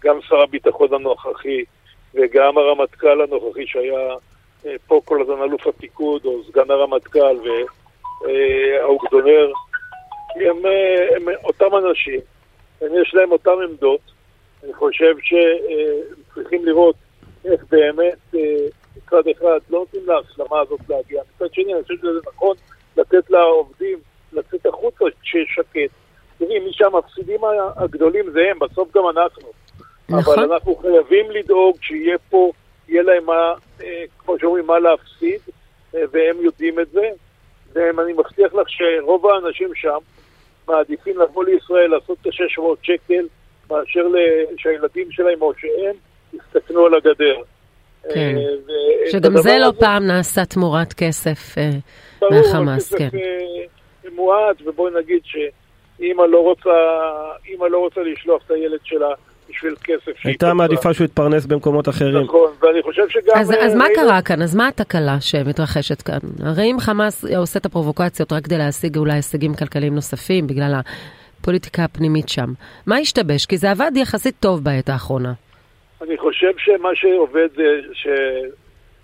[0.00, 1.64] שגם שר הביטחון הנוכחי
[2.14, 4.14] וגם הרמטכ"ל הנוכחי שהיה
[4.66, 7.36] אה, פה כל הזמן אלוף הפיקוד או סגן הרמטכ"ל
[8.22, 12.20] והאוגדונר, אה, הם, אה, הם אותם אנשים,
[12.80, 14.00] הם יש להם אותם עמדות.
[14.64, 16.94] אני חושב שהם צריכים לראות
[17.44, 18.34] איך באמת
[18.96, 22.56] מצד אחד לא נותנים להסלמה הזאת להגיע, מצד שני אני חושב שזה נכון
[22.96, 23.98] לתת לעובדים
[24.32, 25.90] לצאת החוצה כשיש שקט.
[26.38, 27.40] תראי, מי שהמפסידים
[27.76, 29.59] הגדולים זה הם, בסוף גם אנחנו.
[30.10, 30.38] נכון.
[30.38, 32.50] אבל אנחנו חייבים לדאוג שיהיה פה,
[32.88, 35.40] יהיה להם מה, אה, כמו שאומרים, מה להפסיד,
[35.94, 37.08] אה, והם יודעים את זה.
[37.72, 39.98] ואני מבטיח לך שרוב האנשים שם
[40.68, 43.26] מעדיפים לבוא לישראל, לעשות את ה-600 שקל,
[43.70, 44.06] מאשר
[44.56, 45.96] שהילדים שלהם או שהם
[46.32, 47.36] יסתכנו על הגדר.
[48.14, 51.54] כן, אה, שגם זה לא פעם נעשה תמורת כסף
[52.30, 53.08] מהחמאס, כן.
[53.08, 53.60] ברור,
[54.14, 56.70] מועט, ובואי נגיד שאימא לא רוצה,
[57.70, 59.14] לא רוצה לשלוח את הילד שלה
[59.50, 60.12] בשביל כסף.
[60.24, 62.24] הייתה מעדיפה שהוא יתפרנס במקומות אחרים.
[62.24, 63.34] נכון, ואני חושב שגם...
[63.36, 64.42] אז, אז מה קרה כאן?
[64.42, 66.18] אז מה התקלה שמתרחשת כאן?
[66.42, 70.80] הרי אם חמאס עושה את הפרובוקציות רק כדי להשיג אולי הישגים כלכליים נוספים, בגלל
[71.40, 72.52] הפוליטיקה הפנימית שם,
[72.86, 73.46] מה השתבש?
[73.46, 75.32] כי זה עבד יחסית טוב בעת האחרונה.
[76.02, 77.80] אני חושב שמה שעובד זה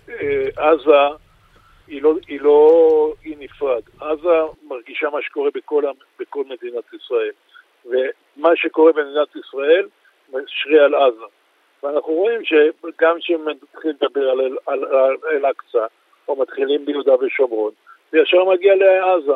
[0.07, 0.91] שעזה
[1.87, 3.81] היא לא, היא לא אי נפרד.
[3.99, 4.37] עזה
[4.69, 5.83] מרגישה מה שקורה בכל,
[6.19, 7.31] בכל מדינת ישראל.
[7.85, 9.85] ומה שקורה במדינת ישראל
[10.29, 11.25] משרה על עזה.
[11.83, 14.29] ואנחנו רואים שגם כשמתחילים לדבר
[14.65, 14.85] על
[15.31, 15.85] אל-אקצא,
[16.27, 17.71] או מתחילים ביהודה ושומרון,
[18.11, 19.33] זה ישר מגיע לעזה.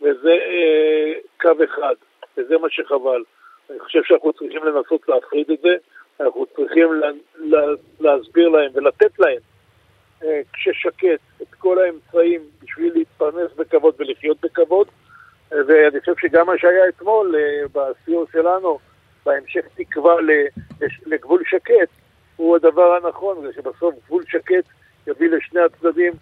[0.00, 1.94] וזה אה, קו אחד,
[2.36, 3.22] וזה מה שחבל.
[3.70, 5.76] אני חושב שאנחנו צריכים לנסות להפריד את זה.
[6.20, 7.66] אנחנו צריכים לה, לה,
[8.00, 9.38] להסביר להם ולתת להם
[10.24, 14.88] אה, כששקט את כל האמצעים בשביל להתפרנס בכבוד ולחיות בכבוד
[15.52, 18.78] אה, ואני חושב שגם מה שהיה אתמול אה, בסיור שלנו
[19.26, 20.14] בהמשך תקווה
[21.06, 21.88] לגבול שקט
[22.36, 24.64] הוא הדבר הנכון, זה שבסוף גבול שקט
[25.06, 26.12] יביא לשני הצדדים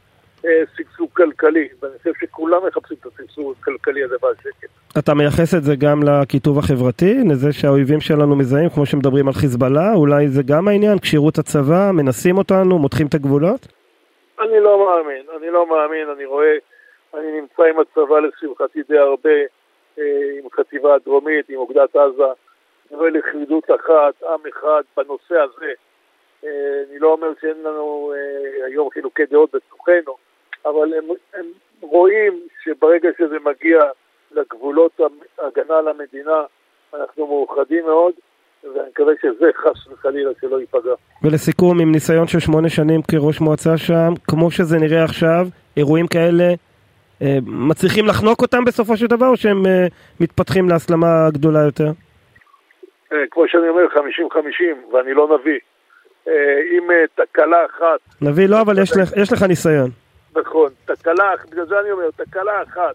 [0.77, 4.69] שגשוג כלכלי, ואני חושב שכולם מחפשים את השגשוג הכלכלי הזה והשקט.
[4.99, 9.95] אתה מייחס את זה גם לקיטוב החברתי, לזה שהאויבים שלנו מזהים, כמו שמדברים על חיזבאללה,
[9.95, 13.67] אולי זה גם העניין, כשירות הצבא, מנסים אותנו, מותחים את הגבולות?
[14.41, 16.55] אני לא מאמין, אני לא מאמין, אני רואה,
[17.15, 19.39] אני נמצא עם הצבא לשמחתי די הרבה,
[19.99, 20.05] אה,
[20.39, 22.33] עם חטיבה הדרומית, עם אוגדת עזה,
[22.91, 25.73] אני רואה לכלידות אחת, עם אחד, בנושא הזה.
[26.45, 30.17] אה, אני לא אומר שאין לנו אה, היום חילוקי דעות בתוכנו,
[30.65, 31.47] אבל הם, הם
[31.81, 33.79] רואים שברגע שזה מגיע
[34.31, 35.01] לגבולות
[35.39, 36.43] ההגנה על המדינה,
[36.95, 38.13] אנחנו מאוחדים מאוד,
[38.65, 40.95] ואני מקווה שזה חס וחלילה שלא ייפגע.
[41.23, 46.55] ולסיכום, עם ניסיון של שמונה שנים כראש מועצה שם, כמו שזה נראה עכשיו, אירועים כאלה
[47.23, 49.63] אה, מצליחים לחנוק אותם בסופו של דבר, או שהם
[50.21, 51.93] מתפתחים להסלמה גדולה יותר?
[53.13, 55.59] אה, כמו שאני אומר, 50-50, ואני לא נביא.
[56.29, 56.33] אה,
[56.77, 58.01] עם אה, תקלה אחת...
[58.23, 59.91] נביא לא, אבל יש לך, יש לך ניסיון.
[60.37, 62.95] נכון, תקלה, בגלל זה אני אומר, תקלה אחת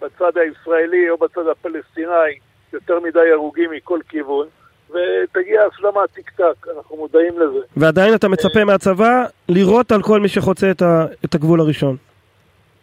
[0.00, 2.38] בצד הישראלי או בצד הפלסטיני,
[2.72, 4.46] יותר מדי הרוגים מכל כיוון,
[4.90, 7.58] ותגיע הסלמה טיק טק, אנחנו מודעים לזה.
[7.76, 11.96] ועדיין אתה מצפה מהצבא לירות על כל מי שחוצה את, ה, את הגבול הראשון.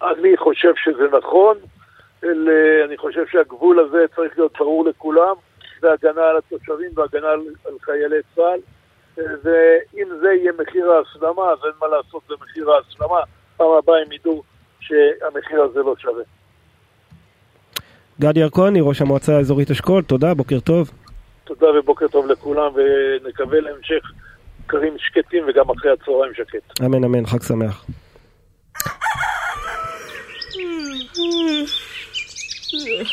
[0.01, 1.57] אני חושב שזה נכון,
[2.85, 5.35] אני חושב שהגבול הזה צריך להיות ברור לכולם,
[5.85, 8.59] והגנה על התושבים והגנה על, על חיילי צה"ל,
[9.17, 13.19] ואם זה יהיה מחיר ההסלמה, אז אין מה לעשות, זה מחיר ההסלמה.
[13.57, 14.43] פעם הבאה הם ידעו
[14.79, 16.23] שהמחיר הזה לא שווה.
[18.19, 20.91] גדי ירקוני, ראש המועצה האזורית אשכול, תודה, בוקר טוב.
[21.43, 24.11] תודה ובוקר טוב לכולם, ונקווה להמשך
[24.67, 26.81] קרים שקטים וגם אחרי הצהריים שקט.
[26.81, 27.85] אמן אמן, חג שמח.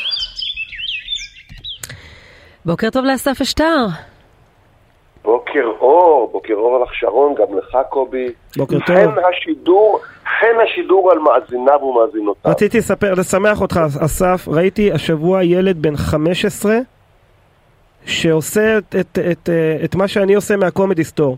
[2.65, 3.85] בוקר טוב לאסף אשטר.
[5.23, 8.27] בוקר אור, בוקר אור לך שרון, גם לך קובי.
[8.57, 8.95] בוקר טוב.
[8.95, 12.51] חן השידור, חן השידור על מאזיניו ומאזינותיו.
[12.51, 16.75] רציתי לספר, לשמח אותך, אסף, ראיתי השבוע ילד בן 15
[18.05, 19.49] שעושה את, את, את,
[19.83, 21.37] את מה שאני עושה מהקומדי סטור.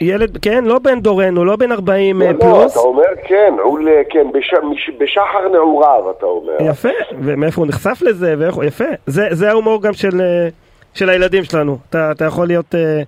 [0.00, 2.72] ילד, כן, לא בן דורנו, לא בן 40 לא, אה, לא, פלוס.
[2.72, 6.52] אתה אומר כן, הוא ל- כן, בש, מש- בשחר נעוריו, אתה אומר.
[6.60, 6.88] יפה,
[7.22, 8.84] ומאיפה הוא נחשף לזה, ואיך הוא, יפה.
[9.06, 10.48] זה, זה ההומור גם של, אה,
[10.94, 11.76] של הילדים שלנו.
[11.90, 13.02] אתה, אתה יכול להיות, אה,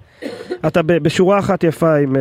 [0.66, 2.16] אתה ב- בשורה אחת יפה עם,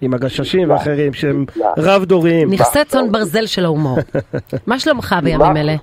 [0.00, 1.44] עם הגששים ואחרים שהם
[1.78, 2.50] רב-דוריים.
[2.52, 3.96] נכסי צאן ברזל של ההומור.
[4.66, 5.74] מה שלומך בימים אלה?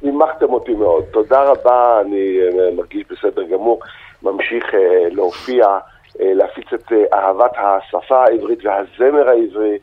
[0.00, 1.02] שימחתם אותי מאוד.
[1.12, 2.38] תודה רבה, אני
[2.76, 3.80] מרגיש בסדר גמור.
[4.22, 4.64] ממשיך
[5.10, 5.66] להופיע,
[6.20, 9.78] להפיץ את אה, אהבת השפה העברית והזמר העברי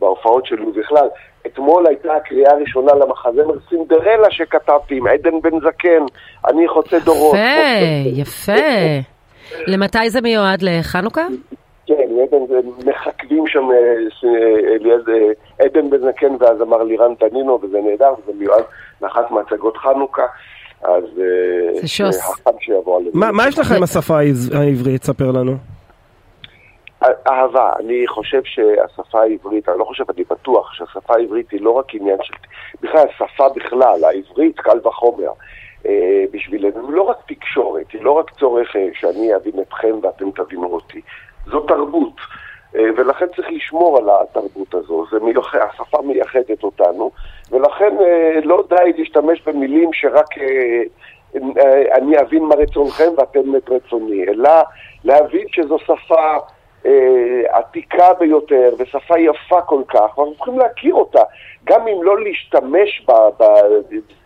[0.00, 1.08] בהופעות שלי בכלל.
[1.46, 6.04] אתמול הייתה הקריאה הראשונה למחזמר סינדרלה שכתבתי עם עדן בן זקן,
[6.48, 7.34] אני חוצה דורות.
[7.34, 8.52] יפה, יפה.
[9.66, 10.62] למתי זה מיועד?
[10.62, 11.26] לחנוכה?
[11.86, 12.60] כן, עדן, זה
[12.90, 13.76] מחכבים שם אה,
[14.24, 18.64] אה, אה, עדן בן זקן והזמר לירן תנינו, וזה נהדר, וזה מיועד
[19.02, 20.26] לאחת מהצגות חנוכה,
[20.82, 21.04] אז...
[21.18, 22.40] אה, זה שוס.
[23.14, 24.18] מה, יש לך עם השפה
[24.54, 25.04] העברית?
[25.04, 25.75] ספר לנו.
[27.02, 31.94] אהבה, אני חושב שהשפה העברית, אני לא חושב, אני בטוח שהשפה העברית היא לא רק
[31.94, 32.34] עניין של...
[32.80, 35.30] בכלל, השפה בכלל, העברית, קל וחומר.
[35.86, 40.30] אה, בשבילנו, היא לא רק תקשורת, היא לא רק צורך אה, שאני אבין אתכם ואתם
[40.30, 41.00] תבינו אותי.
[41.46, 42.16] זו תרבות,
[42.76, 45.04] אה, ולכן צריך לשמור על התרבות הזו.
[45.10, 45.54] זה מיוח...
[45.54, 47.10] השפה מייחדת אותנו,
[47.50, 50.82] ולכן אה, לא די להשתמש במילים שרק אה,
[51.36, 54.50] אה, אני אבין מה רצונכם ואתם את רצוני, אלא
[55.04, 56.36] להבין שזו שפה...
[56.86, 61.22] אה, עתיקה ביותר ושפה יפה כל כך, ואנחנו צריכים להכיר אותה,
[61.64, 63.28] גם אם לא להשתמש בה,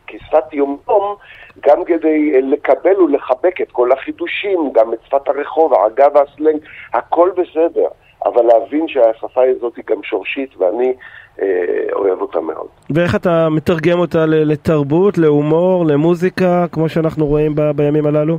[0.06, 1.14] כשפת יום-יום,
[1.60, 6.60] גם כדי אה, לקבל ולחבק את כל החידושים, גם את שפת הרחוב, העגה והסלנג,
[6.94, 7.86] הכל בסדר,
[8.24, 10.94] אבל להבין שהשפה הזאת היא גם שורשית ואני
[11.42, 11.46] אה,
[11.92, 12.66] אוהב אותה מאוד.
[12.90, 18.38] ואיך אתה מתרגם אותה לתרבות, להומור, למוזיקה, כמו שאנחנו רואים ב- בימים הללו?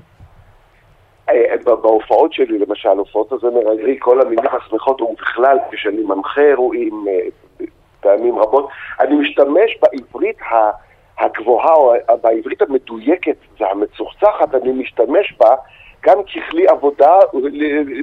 [1.29, 7.65] אה, בהופעות שלי, למשל, הופעות הזמר העברי, כל המילים השמחות, ובכלל, כשאני מנחה אירועים אה,
[8.01, 8.67] פעמים רבות,
[8.99, 10.37] אני משתמש בעברית
[11.19, 15.55] הגבוהה, או ה- בעברית המדויקת והמצוחצחת, אני משתמש בה
[16.03, 17.13] גם ככלי עבודה,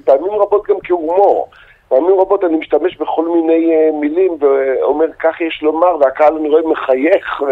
[0.05, 1.49] פעמים רבות גם כהומור.
[1.89, 6.63] פעמים רבות אני משתמש בכל מיני אה, מילים ואומר כך יש לומר, והקהל אני רואה
[6.63, 7.43] מחייך.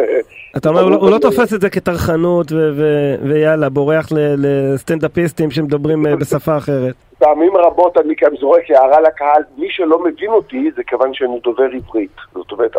[0.57, 2.47] אתה אומר, הוא לא- לא תופס את זה כטרחנות
[3.22, 4.07] ויאללה, בורח
[4.39, 6.95] לסטנדאפיסטים שמדברים אה, בשפה אחרת.
[7.18, 11.64] פעמים רבות אני גם זורק הערה לקהל, מי שלא מבין אותי זה כיוון שאני דובר
[11.74, 12.16] עברית.
[12.34, 12.76] זאת אומרת,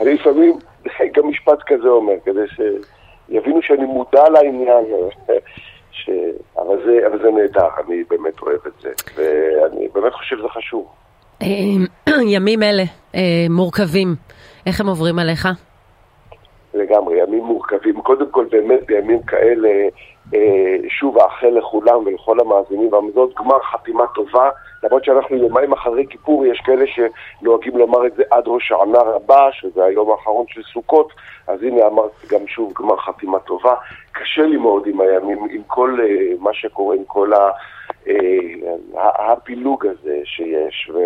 [0.00, 0.58] אני לפעמים
[1.14, 2.40] גם משפט כזה אומר, כדי
[3.28, 4.84] שיבינו שאני מודע לעניין.
[5.90, 6.10] ש...
[6.58, 10.86] אבל, זה, אבל זה נהדר, אני באמת אוהב את זה, ואני באמת חושב שזה חשוב.
[11.42, 11.46] אה,
[12.34, 12.82] ימים אלה
[13.14, 14.14] אה, מורכבים,
[14.66, 15.48] איך הם עוברים עליך?
[16.74, 18.00] לגמרי, ימים מורכבים.
[18.00, 19.68] קודם כל, באמת בימים כאלה,
[20.34, 24.50] אה, שוב אאחל לכולם ולכל המאזינים והמזות גמר חתימה טובה,
[24.82, 29.48] למרות שאנחנו יומיים אחרי כיפור, יש כאלה שנוהגים לומר את זה עד ראש הענה רבה,
[29.52, 31.12] שזה היום האחרון של סוכות,
[31.46, 33.74] אז הנה אמרתי גם שוב גמר חתימה טובה.
[34.12, 37.50] קשה לי מאוד עם הימים, עם כל אה, מה שקורה, עם כל ה,
[38.08, 40.90] אה, הפילוג הזה שיש.
[40.94, 40.98] ו...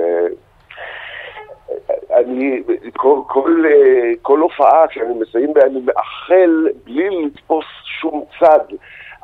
[2.10, 2.62] אני,
[2.96, 7.64] כל, כל, אה, כל הופעה שאני מסיים בה, אני מאחל, בלי לתפוס
[8.00, 8.64] שום צד,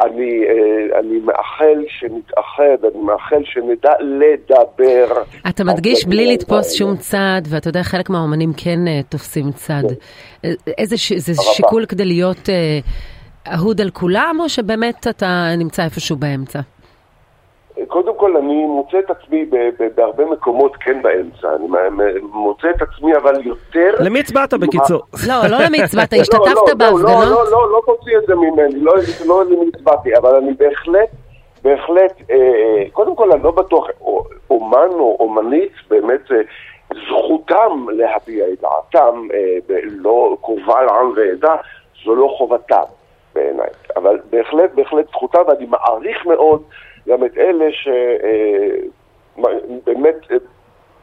[0.01, 5.23] אני, אה, אני מאחל שנתאחד, אני מאחל שנדע לדבר.
[5.49, 9.83] אתה מדגיש בלי לתפוס שום צד, ואתה יודע, חלק מהאומנים כן uh, תופסים צד.
[10.43, 10.49] כן.
[10.79, 11.13] איזה ש...
[11.13, 12.49] זה שיקול כדי להיות
[13.55, 16.61] אהוד על כולם, או שבאמת אתה נמצא איפשהו באמצע?
[17.87, 19.47] קודם כל, אני מוצא את עצמי
[19.97, 21.49] בהרבה מקומות כן באמצע.
[21.55, 21.67] אני
[22.33, 23.95] מוצא את עצמי, אבל יותר...
[24.01, 25.03] למי הצבעת בקיצור?
[25.29, 27.03] לא, לא למי הצבעת, לא, השתתפת לא, לא, בהפגנות?
[27.05, 28.81] לא, לא, לא, לא תוציא את זה ממני,
[29.27, 31.09] לא למי הצבעתי, אבל אני בהחלט,
[31.63, 33.87] בהחלט, אה, אה, קודם כל, אני לא בטוח,
[34.51, 36.33] אומן או אומנית, באמת...
[36.33, 36.41] אה,
[37.09, 39.29] זכותם להביע את דעתם,
[39.85, 41.57] לא קרובה לעם ועדה,
[42.05, 42.83] זו לא חובתם
[43.35, 43.69] בעיניי.
[43.97, 46.63] אבל בהחלט, בהחלט זכותם, ואני מעריך מאוד
[47.09, 47.67] גם את אלה
[49.37, 50.37] שבאמת אה, אה,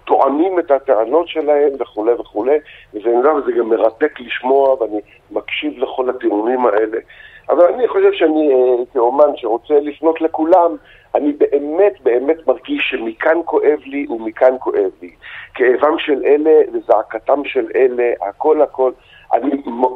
[0.06, 2.58] טוענים את הטענות שלהם וכולי וכולי,
[2.94, 5.00] וזה נראה וזה גם מרתק לשמוע ואני
[5.32, 6.98] מקשיב לכל הטיעונים האלה.
[7.50, 10.76] אבל אני חושב שאני אה, כאומן שרוצה לפנות לכולם,
[11.16, 15.10] אני באמת באמת מרגיש שמכאן כואב לי ומכאן כואב לי.
[15.54, 18.92] כאבם של אלה וזעקתם של אלה, הכל הכל.
[19.34, 19.52] אני,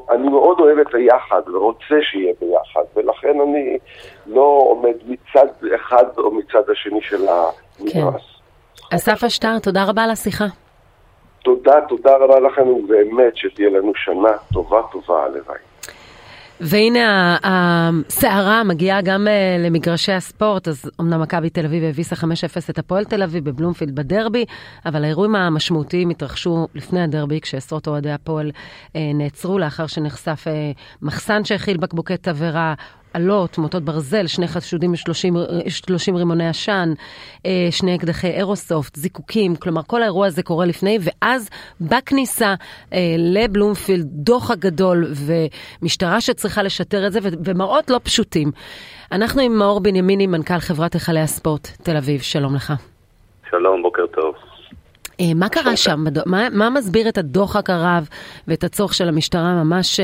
[0.10, 3.78] אני מאוד אוהב את היחד ורוצה שיהיה ביחד, ולכן אני
[4.28, 8.22] לא עומד מצד אחד או מצד השני של המתרס.
[8.90, 8.96] כן.
[8.96, 10.46] אסף אשטר, תודה רבה על השיחה.
[11.44, 15.69] תודה, תודה רבה לכם, ובאמת שתהיה לנו שנה טובה טובה, הלוואי.
[16.62, 22.26] והנה הסערה מגיעה גם אה, למגרשי הספורט, אז אמנם מכבי תל אביב הביסה 5-0
[22.70, 24.46] את הפועל תל אביב בבלומפילד בדרבי,
[24.86, 28.52] אבל האירועים המשמעותיים התרחשו לפני הדרבי, כשעשרות אוהדי הפועל
[28.96, 32.74] אה, נעצרו לאחר שנחשף אה, מחסן שהכיל בקבוקי תבערה,
[33.16, 36.94] אלות, מוטות ברזל, שני חשודים ב-30 רימוני עשן,
[37.46, 41.50] אה, שני אקדחי אירוסופט, זיקוקים, כלומר כל האירוע הזה קורה לפני, ואז
[41.82, 42.56] בכניסה
[42.94, 45.14] אה, לבלומפילד, דוח הגדול
[45.82, 48.52] ומשטרה שצריכה לשטר את זה, ומראות לא פשוטים.
[49.12, 52.74] אנחנו עם מאור בנימיני, מנכ"ל חברת היכלי הספורט תל אביב, שלום לך.
[53.50, 54.36] שלום, בוקר טוב.
[55.20, 56.04] אה, מה קרה שם?
[56.26, 58.08] מה, מה מסביר את הדוחק הרב
[58.48, 60.00] ואת הצורך של המשטרה ממש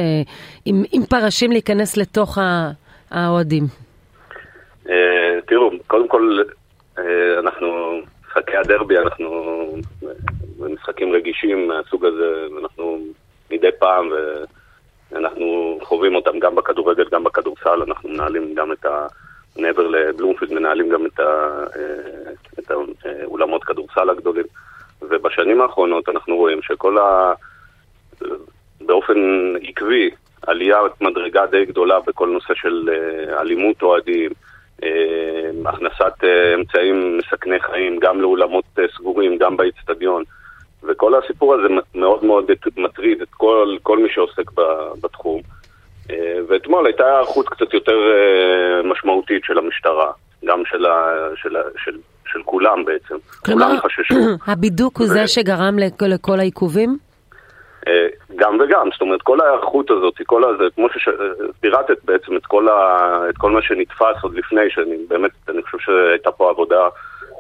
[0.65, 2.71] עם, עם פרשים להיכנס לתוך ה...
[3.11, 3.63] האוהדים?
[4.89, 6.39] אה, תראו, קודם כל,
[6.97, 9.65] אה, אנחנו, משחקי הדרבי, אנחנו
[10.59, 12.99] משחקים רגישים מהסוג הזה, אנחנו
[13.51, 14.09] מדי פעם,
[15.11, 19.07] ואנחנו חווים אותם גם בכדורגל, גם בכדורסל, אנחנו מנהלים גם את ה...
[19.57, 21.63] מעבר לבלומפילד מנהלים גם את, אה,
[22.59, 24.45] את האולמות כדורסל הגדולים.
[25.01, 27.33] ובשנים האחרונות אנחנו רואים שכל ה...
[28.81, 29.19] באופן
[29.61, 30.09] עקבי
[30.47, 34.31] עלייה מדרגה די גדולה בכל נושא של אה, אלימות אוהדים,
[34.83, 34.89] אה,
[35.65, 38.65] הכנסת אה, אמצעים מסכני חיים גם לאולמות
[38.95, 40.23] סגורים, גם באיצטדיון.
[40.83, 44.51] וכל הסיפור הזה מאוד מאוד מטריד את כל, כל מי שעוסק
[45.01, 45.41] בתחום.
[46.47, 47.97] ואתמול הייתה היערכות קצת יותר
[48.83, 50.11] משמעותית של המשטרה,
[50.45, 51.97] גם של, ה, של, של,
[52.31, 53.15] של כולם בעצם.
[53.45, 53.71] כלומר,
[54.47, 56.97] הבידוק הוא זה שגרם לכל העיכובים?
[57.87, 62.69] אה, גם וגם, זאת אומרת, כל ההיערכות הזאת, כל הזה, כמו שפירטת בעצם את כל,
[62.69, 66.87] ה, את כל מה שנתפס עוד לפני, שאני באמת, אני חושב שהייתה פה עבודה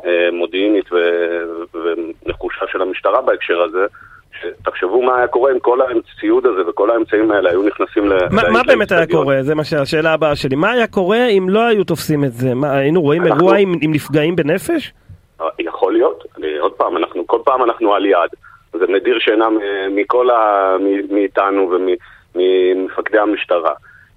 [0.05, 0.97] אה, מודיעינית ו,
[1.73, 3.85] ונחושה של המשטרה בהקשר הזה.
[4.65, 8.13] תחשבו מה היה קורה אם כל הציוד הזה וכל האמצעים האלה היו נכנסים ל...
[8.31, 9.37] מה, מה באמת היה קורה?
[9.41, 10.55] זה מה שהשאלה הבאה שלי.
[10.55, 12.53] מה היה קורה אם לא היו תופסים את זה?
[12.53, 13.35] מה, היינו רואים אנחנו...
[13.35, 14.93] אירוע עם, עם נפגעים בנפש?
[15.41, 16.23] אה, יכול להיות.
[16.37, 18.29] אני, עוד פעם, אנחנו, כל פעם אנחנו על יד.
[18.79, 19.47] זה מדיר שינה
[19.89, 20.75] מכל ה...
[21.09, 21.71] מאיתנו
[22.35, 23.73] וממפקדי המשטרה.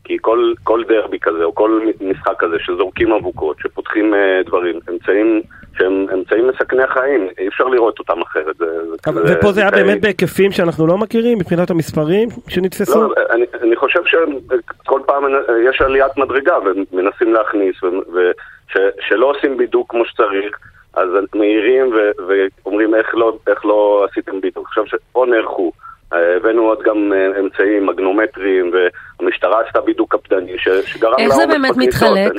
[0.09, 5.43] כי כל, כל דרבי כזה, או כל משחק כזה שזורקים אבוקות, שפותחים uh, דברים, אמצעים
[5.79, 8.57] שהם אמצעים מסכני החיים, אי אפשר לראות אותם אחרת.
[8.57, 8.67] זה,
[9.07, 13.03] אבל, זה, ופה זה היה באמת בהיקפים שאנחנו לא מכירים מבחינת המספרים שנתפסו?
[13.03, 15.25] לא, אני, אני חושב שכל פעם
[15.69, 20.59] יש עליית מדרגה ומנסים להכניס, ושלא עושים בידוק כמו שצריך.
[21.01, 21.93] אז מעירים
[22.29, 24.63] ואומרים איך לא, איך לא עשיתם ביטול.
[24.67, 25.73] עכשיו שפה נערכו.
[26.13, 31.77] אה, הבאנו עוד גם אה, אמצעים מגנומטריים, והמשטרה עשתה בידוק קפדני, שגרם איך זה באמת
[31.77, 32.33] מתחלק?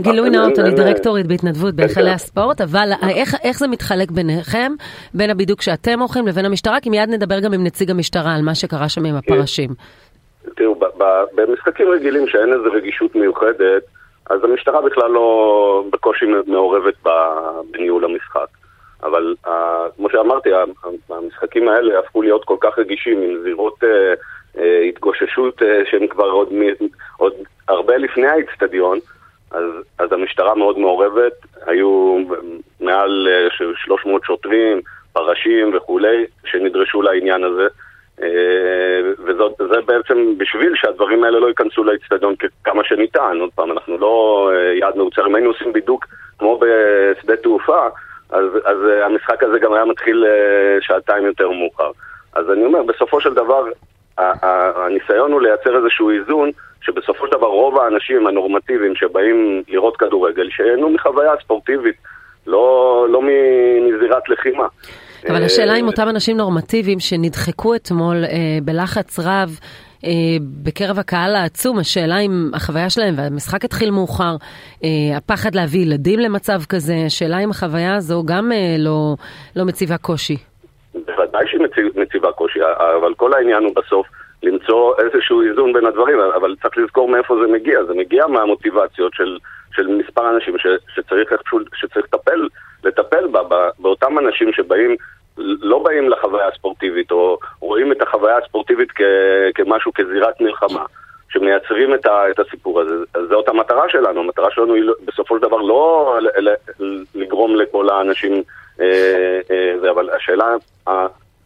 [0.00, 2.88] גילוי נאות, אני דירקטורית בהתנדבות בהיכלי הספורט, אבל
[3.44, 4.72] איך זה מתחלק ביניכם,
[5.14, 6.80] בין הבידוק שאתם עורכים לבין המשטרה?
[6.80, 9.70] כי מיד נדבר גם עם נציג המשטרה על מה שקרה שם עם הפרשים.
[10.56, 10.74] תראו,
[11.34, 13.82] במשחקים רגילים שאין איזו רגישות מיוחדת,
[14.30, 16.94] אז המשטרה בכלל לא בקושי מעורבת
[17.70, 18.46] בניהול המשחק.
[19.02, 19.50] אבל uh,
[19.96, 20.48] כמו שאמרתי,
[21.10, 26.30] המשחקים האלה הפכו להיות כל כך רגישים עם זירות uh, uh, התגוששות uh, שהן כבר
[26.30, 26.48] עוד,
[27.16, 27.32] עוד
[27.68, 28.98] הרבה לפני האיצטדיון,
[29.50, 29.64] אז,
[29.98, 31.32] אז המשטרה מאוד מעורבת,
[31.66, 32.18] היו
[32.80, 33.52] מעל uh,
[33.84, 34.80] 300 שוטרים,
[35.12, 37.66] פרשים וכולי, שנדרשו לעניין הזה.
[39.18, 43.36] וזה בעצם בשביל שהדברים האלה לא ייכנסו לאצטדיון כמה שניתן.
[43.40, 44.50] עוד פעם, אנחנו לא
[44.80, 46.06] יעד מאוצר, אם היינו עושים בידוק
[46.38, 47.86] כמו בשדה תעופה,
[48.30, 50.24] אז, אז המשחק הזה גם היה מתחיל
[50.80, 51.90] שעתיים יותר מאוחר.
[52.34, 53.64] אז אני אומר, בסופו של דבר,
[54.18, 56.50] הניסיון הוא לייצר איזשהו איזון,
[56.80, 61.96] שבסופו של דבר רוב האנשים הנורמטיביים שבאים לראות כדורגל, שיהנו מחוויה ספורטיבית,
[62.46, 63.22] לא, לא
[63.82, 64.66] מזירת לחימה.
[65.28, 69.58] אבל השאלה אם אותם אנשים נורמטיביים שנדחקו אתמול אה, בלחץ רב,
[70.04, 70.10] אה,
[70.64, 74.36] בקרב הקהל העצום, השאלה אם החוויה שלהם, והמשחק התחיל מאוחר,
[74.84, 79.14] אה, הפחד להביא ילדים למצב כזה, השאלה אם החוויה הזו גם אה, לא,
[79.56, 80.36] לא מציבה קושי.
[80.94, 81.60] בוודאי שהיא
[81.96, 82.60] מציבה קושי,
[83.00, 84.06] אבל כל העניין הוא בסוף
[84.42, 87.84] למצוא איזשהו איזון בין הדברים, אבל צריך לזכור מאיפה זה מגיע.
[87.84, 89.38] זה מגיע מהמוטיבציות של,
[89.76, 92.48] של מספר אנשים ש, שצריך איכשהו, שצריך לטפל,
[92.84, 94.96] לטפל בה, באותם אנשים שבאים,
[95.38, 99.00] לא באים לחוויה הספורטיבית, או רואים את החוויה הספורטיבית כ,
[99.54, 100.84] כמשהו, כזירת מלחמה.
[101.28, 105.36] שמייצרים את, ה, את הסיפור הזה, אז זאת המטרה שלנו, המטרה שלנו היא לא, בסופו
[105.36, 106.18] של דבר לא
[107.14, 108.42] לגרום לכל האנשים,
[108.80, 110.54] אה, אה, אבל השאלה,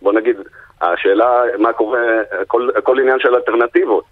[0.03, 0.37] בוא נגיד,
[0.81, 2.01] השאלה מה קורה,
[2.43, 4.05] הכל, הכל עניין של אלטרנטיבות.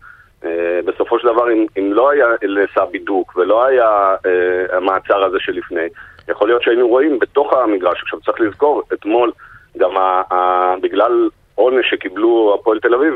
[0.43, 0.47] Uh,
[0.85, 5.89] בסופו של דבר, אם, אם לא היה נעשה בידוק ולא היה uh, המעצר הזה שלפני,
[6.29, 9.33] יכול להיות שהיינו רואים בתוך המגרש, עכשיו צריך לזכור, אתמול
[9.79, 13.15] גם ה, ה, בגלל עונש שקיבלו הפועל תל אביב,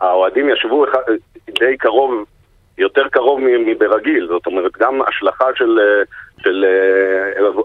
[0.00, 1.00] האוהדים ישבו אחד,
[1.48, 2.24] די קרוב,
[2.78, 5.78] יותר קרוב מברגיל, זאת אומרת גם השלכה של,
[6.38, 6.64] של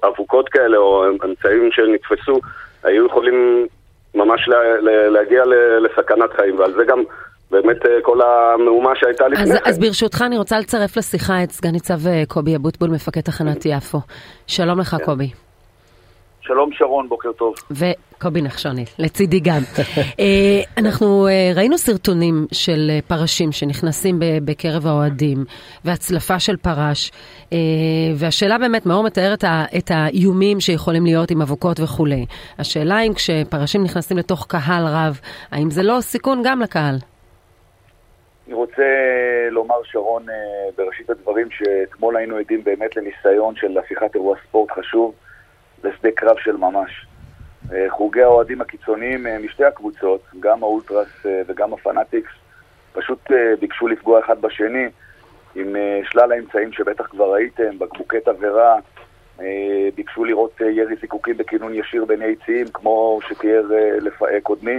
[0.08, 2.40] אבוקות כאלה או אמצעים שנתפסו,
[2.84, 3.68] היו יכולים
[4.16, 5.44] ממש לה, להגיע
[5.80, 7.04] לסכנת חיים, ועל זה גם
[7.52, 9.70] באמת אה, כל המהומה שהייתה לפני אז, כן.
[9.70, 14.00] אז ברשותך אני רוצה לצרף לשיחה את סגן ניצב אה, קובי אבוטבול, מפקד תחנת יפו.
[14.48, 15.06] שלום לך כן.
[15.06, 15.30] קובי.
[16.42, 17.56] שלום שרון, בוקר טוב.
[17.72, 19.62] וקובי נחשוני, לצידי גם.
[20.20, 25.38] אה, אנחנו ראינו סרטונים של פרשים שנכנסים בקרב האוהדים,
[25.86, 27.12] והצלפה של פרש,
[28.16, 29.34] והשאלה באמת, מאור מתאר
[29.78, 32.26] את האיומים שיכולים להיות עם אבוקות וכולי.
[32.60, 35.20] השאלה אם כשפרשים נכנסים לתוך קהל רב,
[35.52, 36.96] האם זה לא סיכון גם לקהל?
[38.50, 38.84] אני רוצה
[39.52, 40.26] לומר, שרון,
[40.78, 45.14] בראשית הדברים, שאתמול היינו עדים באמת לניסיון של הפיכת אירוע ספורט חשוב.
[45.84, 47.06] לשדה קרב של ממש.
[47.74, 52.32] אה, חוגי האוהדים הקיצוניים אה, משתי הקבוצות, גם האולטרס אה, וגם הפנאטיקס,
[52.94, 54.86] פשוט ביקשו לפגוע אחד בשני
[55.56, 58.76] עם שלל האמצעים שבטח כבר ראיתם, בקבוקי תבערה,
[59.96, 63.64] ביקשו לראות ירי זיקוקים בכינון ישיר בין יציאים, כמו שתיאר
[64.44, 64.78] קודמי,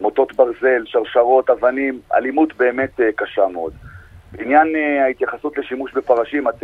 [0.00, 3.72] מוטות ברזל, שרשרות, אבנים, אלימות באמת קשה מאוד.
[4.32, 4.74] בעניין
[5.04, 6.62] ההתייחסות לשימוש בפרשים, את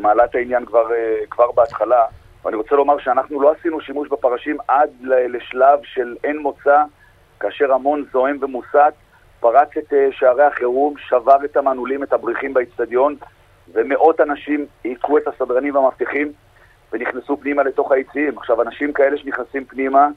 [0.00, 0.88] מעלה את העניין כבר,
[1.30, 2.04] כבר בהתחלה.
[2.44, 6.82] ואני רוצה לומר שאנחנו לא עשינו שימוש בפרשים עד לשלב של אין מוצא,
[7.40, 8.94] כאשר המון זועם ומוסת
[9.40, 13.16] פרץ את אה, שערי החירום, שבר את המנעולים, את הבריחים באצטדיון,
[13.72, 16.32] ומאות אנשים היכו את הסדרנים והמבטיחים
[16.92, 18.38] ונכנסו פנימה לתוך היציעים.
[18.38, 20.08] עכשיו, אנשים כאלה שנכנסים פנימה,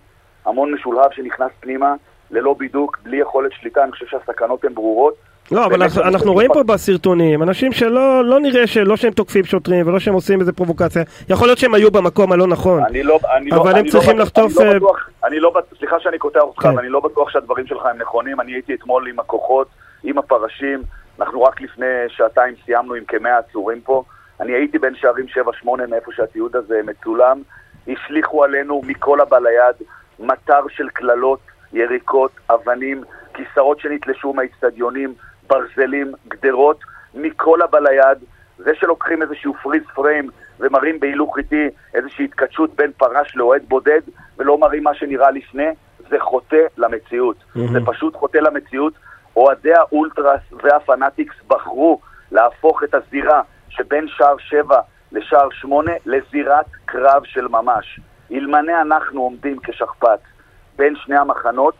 [0.46, 1.94] המון משולהב שנכנס פנימה,
[2.32, 5.14] ללא בידוק, בלי יכולת שליטה, אני חושב שהסכנות הן ברורות.
[5.52, 9.88] לא, אבל אנחנו, אנחנו רואים פה בסרטונים, אנשים שלא לא נראה שלא שהם תוקפים שוטרים
[9.88, 13.50] ולא שהם עושים איזה פרובוקציה, יכול להיות שהם היו במקום הלא נכון, אני לא, אני
[13.50, 14.58] לא- אבל לא, הם צריכים לא, לחטוף...
[14.62, 16.78] אני לא בטוח, אני לא, סליחה שאני קוטע אותך, כן.
[16.80, 19.68] אני לא בטוח שהדברים שלך הם נכונים, אני הייתי אתמול עם הכוחות,
[20.04, 20.82] עם הפרשים,
[21.20, 24.04] אנחנו רק לפני שעתיים סיימנו עם כמאה עצורים פה,
[24.40, 25.26] אני הייתי בין שערים
[25.66, 27.42] 7-8 מאיפה שהתיעוד הזה מצולם,
[27.88, 29.88] השליכו עלינו מכל הבא ליד
[30.20, 31.40] מטר של קללות,
[31.74, 33.04] יריקות, אבנים,
[33.34, 35.14] כיסאות שנתלשו מהאיצטדיונים,
[35.48, 36.80] ברזלים, גדרות,
[37.14, 38.18] מכל הבא ליד.
[38.58, 44.02] זה שלוקחים איזשהו פריז פריים ומראים בהילוך איטי איזושהי התכתשות בין פרש לאוהד בודד
[44.38, 45.68] ולא מראים מה שנראה לפני,
[46.10, 47.38] זה חוטא למציאות.
[47.38, 47.72] Mm-hmm.
[47.72, 48.94] זה פשוט חוטא למציאות.
[49.36, 52.00] אוהדי האולטרס והפנאטיקס בחרו
[52.32, 54.80] להפוך את הזירה שבין שער שבע
[55.12, 58.00] לשער שמונה לזירת קרב של ממש.
[58.34, 60.20] אלמנה אנחנו עומדים כשכפ"ץ
[60.76, 61.76] בין שני המחנות,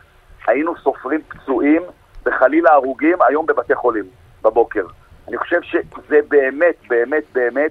[0.46, 1.82] היינו סופרים פצועים
[2.26, 4.04] וחלילה הרוגים היום בבתי חולים,
[4.42, 4.86] בבוקר.
[5.28, 7.70] אני חושב שזה באמת, באמת, באמת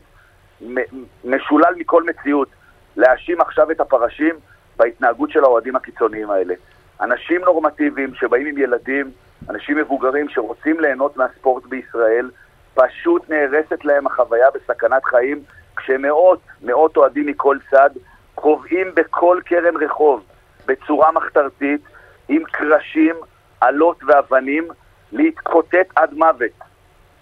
[1.26, 2.48] משולל מכל מציאות
[2.96, 4.36] להאשים עכשיו את הפרשים
[4.78, 6.54] בהתנהגות של האוהדים הקיצוניים האלה.
[7.02, 9.12] אנשים נורמטיביים שבאים עם ילדים,
[9.50, 12.32] אנשים מבוגרים שרוצים ליהנות מהספורט בישראל,
[12.74, 15.44] פשוט נהרסת להם החוויה בסכנת חיים,
[15.76, 17.90] כשמאות, מאות אוהדים מכל צד
[18.36, 20.24] קובעים בכל קרן רחוב
[20.66, 21.82] בצורה מחתרתית,
[22.30, 23.16] עם קרשים,
[23.64, 24.68] אלות ואבנים,
[25.12, 26.52] להתקוטט עד מוות.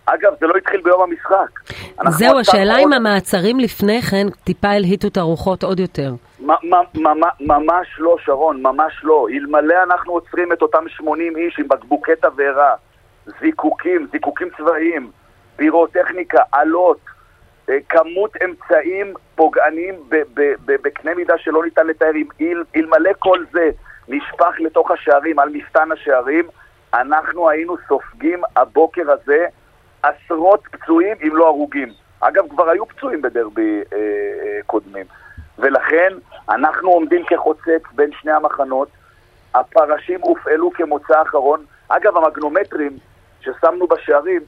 [0.05, 1.59] אגב, זה לא התחיל ביום המשחק.
[2.09, 6.11] זהו, השאלה אם המעצרים לפני כן טיפה הלהיטו את הרוחות עוד יותר.
[7.39, 9.27] ממש לא, שרון, ממש לא.
[9.31, 12.73] אלמלא אנחנו עוצרים את אותם 80 איש עם בקבוקי תבערה,
[13.41, 15.11] זיקוקים, זיקוקים צבאיים,
[15.55, 16.99] פירוטכניקה, עלות,
[17.89, 19.95] כמות אמצעים פוגעניים
[20.65, 22.11] בקנה מידה שלא ניתן לתאר.
[22.75, 23.69] אלמלא כל זה
[24.07, 26.47] נשפך לתוך השערים, על מפתן השערים,
[26.93, 29.45] אנחנו היינו סופגים הבוקר הזה
[30.03, 31.89] עשרות פצועים, אם לא הרוגים.
[32.19, 35.05] אגב, כבר היו פצועים בדרבי אה, אה, קודמים.
[35.59, 36.13] ולכן
[36.49, 38.87] אנחנו עומדים כחוצץ בין שני המחנות,
[39.53, 41.65] הפרשים הופעלו כמוצא אחרון.
[41.89, 42.97] אגב, המגנומטרים
[43.41, 44.41] ששמנו בשערים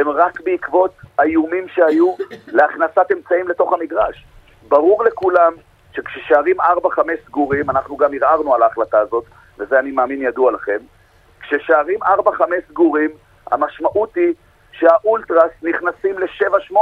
[0.00, 2.14] הם רק בעקבות האיומים שהיו
[2.52, 4.24] להכנסת אמצעים לתוך המגרש.
[4.68, 5.52] ברור לכולם
[5.92, 6.64] שכששערים 4-5
[7.26, 9.24] סגורים, אנחנו גם ערערנו על ההחלטה הזאת,
[9.58, 10.78] וזה אני מאמין ידוע לכם,
[11.40, 12.06] כששערים 4-5
[12.68, 13.10] סגורים,
[13.50, 14.34] המשמעות היא
[14.72, 16.76] שהאולטרס נכנסים ל-7-8.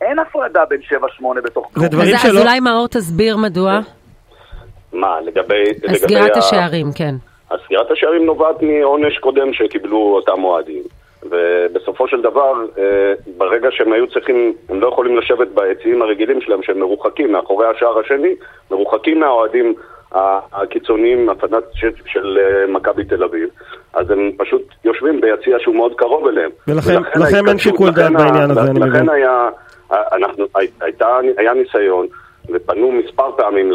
[0.00, 2.30] אין הפרדה בין 7-8 בתוך שלא...
[2.30, 3.80] אז אולי מאור תסביר מדוע.
[4.92, 5.64] מה, לגבי...
[5.94, 7.14] סגירת השערים, כן.
[7.66, 10.82] סגירת השערים נובעת מעונש קודם שקיבלו אותם אוהדים.
[11.22, 16.62] ובסופו של דבר, אה, ברגע שהם היו צריכים, הם לא יכולים לשבת ביציעים הרגילים שלהם,
[16.62, 18.34] שהם מרוחקים מאחורי השער השני,
[18.70, 19.74] מרוחקים מהאוהדים
[20.12, 21.64] הקיצוניים, הפנאט
[22.06, 23.48] של אה, מכבי תל אביב,
[23.92, 26.50] אז הם פשוט יושבים ביציע שהוא מאוד קרוב אליהם.
[26.68, 28.92] ולכן אין שיקול דעת בעניין הזה, אני מבין.
[28.92, 29.48] לכן היה,
[29.90, 30.44] אנחנו,
[30.80, 32.06] הייתה, היה ניסיון,
[32.50, 33.72] ופנו מספר פעמים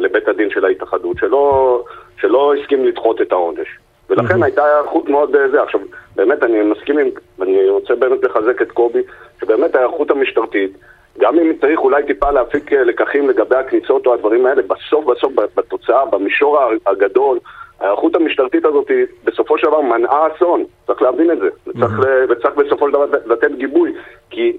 [0.00, 1.82] לבית הדין של ההתאחדות, שלא,
[2.20, 3.68] שלא הסכים לדחות את העונש.
[4.10, 5.62] ולכן הייתה היערכות מאוד אה, זה.
[5.62, 5.80] עכשיו,
[6.16, 7.08] באמת אני מסכים עם,
[7.42, 9.02] אני רוצה באמת לחזק את קובי,
[9.40, 10.76] שבאמת ההיערכות המשטרתית,
[11.18, 15.32] גם אם צריך אולי טיפה להפיק אה, לקחים לגבי הכניסות או הדברים האלה, בסוף בסוף
[15.56, 17.38] בתוצאה, במישור הגדול,
[17.80, 18.90] ההיערכות המשטרתית הזאת
[19.24, 23.50] בסופו של דבר מנעה אסון, צריך להבין את זה, וצריך, וצריך בסופו של דבר לתת
[23.58, 23.92] גיבוי,
[24.30, 24.56] כי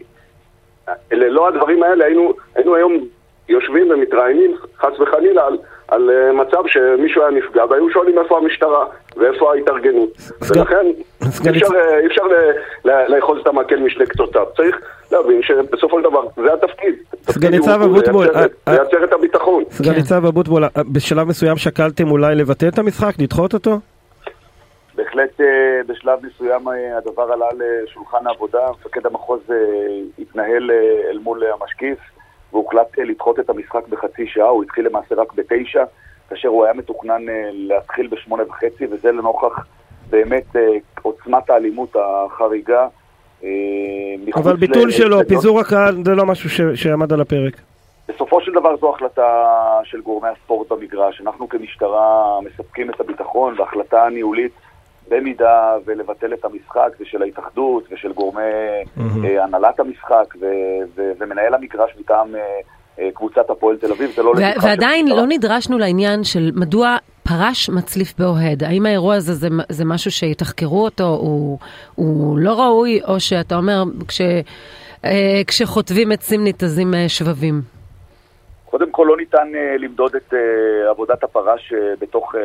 [0.89, 2.05] אה, ללא הדברים האלה.
[2.05, 2.97] היינו, היינו היום
[3.49, 8.85] יושבים ומתראיינים חס וחלילה על, על מצב שמישהו היה נפגע והיו שואלים איפה המשטרה
[9.18, 10.09] ואיפה ההתארגנות.
[10.41, 10.86] ולכן
[11.45, 12.24] אי אפשר, אה, אפשר
[12.84, 14.45] לאחוז את המקל משני קצותיו.
[14.57, 14.82] צריך
[15.12, 16.95] להבין שבסופו של דבר זה התפקיד.
[17.22, 18.28] סגן ניצב אבוטבול,
[18.68, 19.64] לייצר אה, את הביטחון.
[19.70, 23.80] סגן ניצב אבוטבול, בשלב מסוים שקלתם אולי לבטל את המשחק, לדחות אותו?
[24.95, 25.41] בהחלט
[25.88, 29.39] בשלב מסוים הדבר עלה לשולחן העבודה, מפקד המחוז
[30.20, 30.72] התנהל
[31.12, 31.97] אל מול המשקיף.
[32.53, 35.84] והוחלט אה, לדחות את המשחק בחצי שעה, הוא התחיל למעשה רק בתשע,
[36.32, 39.65] כאשר הוא היה מתוכנן אה, להתחיל בשמונה וחצי, וזה לנוכח
[40.09, 40.61] באמת אה,
[41.01, 42.88] עוצמת האלימות החריגה.
[44.36, 44.91] אבל ביטול ל...
[44.91, 46.61] שלו, פיזור הקהל, זה לא משהו ש...
[46.75, 47.53] שעמד על הפרק.
[48.07, 49.47] בסופו של דבר זו החלטה
[49.84, 51.21] של גורמי הספורט במגרש.
[51.21, 54.51] אנחנו כמשטרה מספקים את הביטחון, והחלטה ניהולית
[55.09, 59.25] במידה ולבטל את המשחק זה של ההתאחדות ושל גורמי mm-hmm.
[59.25, 60.45] אה, הנהלת המשחק ו-
[60.95, 62.45] ו- ומנהל המגרש מטעם אה, אה,
[63.13, 64.29] קבוצת הפועל תל אביב, זה לא...
[64.37, 68.63] ו- ועדיין לא נדרשנו לעניין של מדוע פרש מצליף באוהד.
[68.63, 71.59] האם האירוע הזה זה, זה משהו שיתחקרו אותו, הוא,
[71.95, 74.21] הוא לא ראוי, או שאתה אומר, כש,
[75.05, 77.61] אה, כשחוטבים עצים ניתזים אה, שבבים?
[78.65, 82.37] קודם כל לא ניתן uh, למדוד את uh, עבודת הפרש uh, בתוך uh,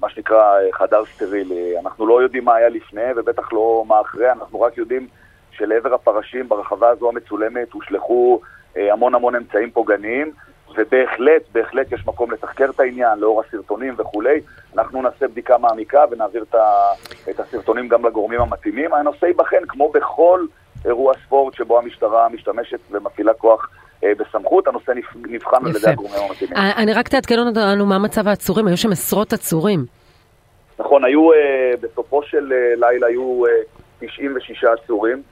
[0.00, 1.78] מה שנקרא uh, חדר סטרילי.
[1.78, 5.06] אנחנו לא יודעים מה היה לפני ובטח לא מה אחרי, אנחנו רק יודעים
[5.50, 8.40] שלעבר הפרשים ברחבה הזו המצולמת הושלכו
[8.78, 10.32] המון המון אמצעים פוגעניים
[10.76, 14.40] ובהחלט, בהחלט יש מקום לתחקר את העניין לאור הסרטונים וכולי.
[14.74, 16.70] אנחנו נעשה בדיקה מעמיקה ונעביר את, ה,
[17.30, 18.94] את הסרטונים גם לגורמים המתאימים.
[18.94, 20.46] הנושא ייבחן כמו בכל
[20.84, 23.68] אירוע ספורט שבו המשטרה משתמשת ומפעילה כוח
[24.04, 26.56] אה, בסמכות, הנושא נבחן על ידי הגורמים המתאימים.
[26.56, 29.84] אה, אני רק תעדכן אותנו מה מצב העצורים, היו שם עשרות עצורים.
[30.78, 33.42] נכון, היו, אה, בסופו של לילה היו
[34.00, 35.22] 96 עצורים,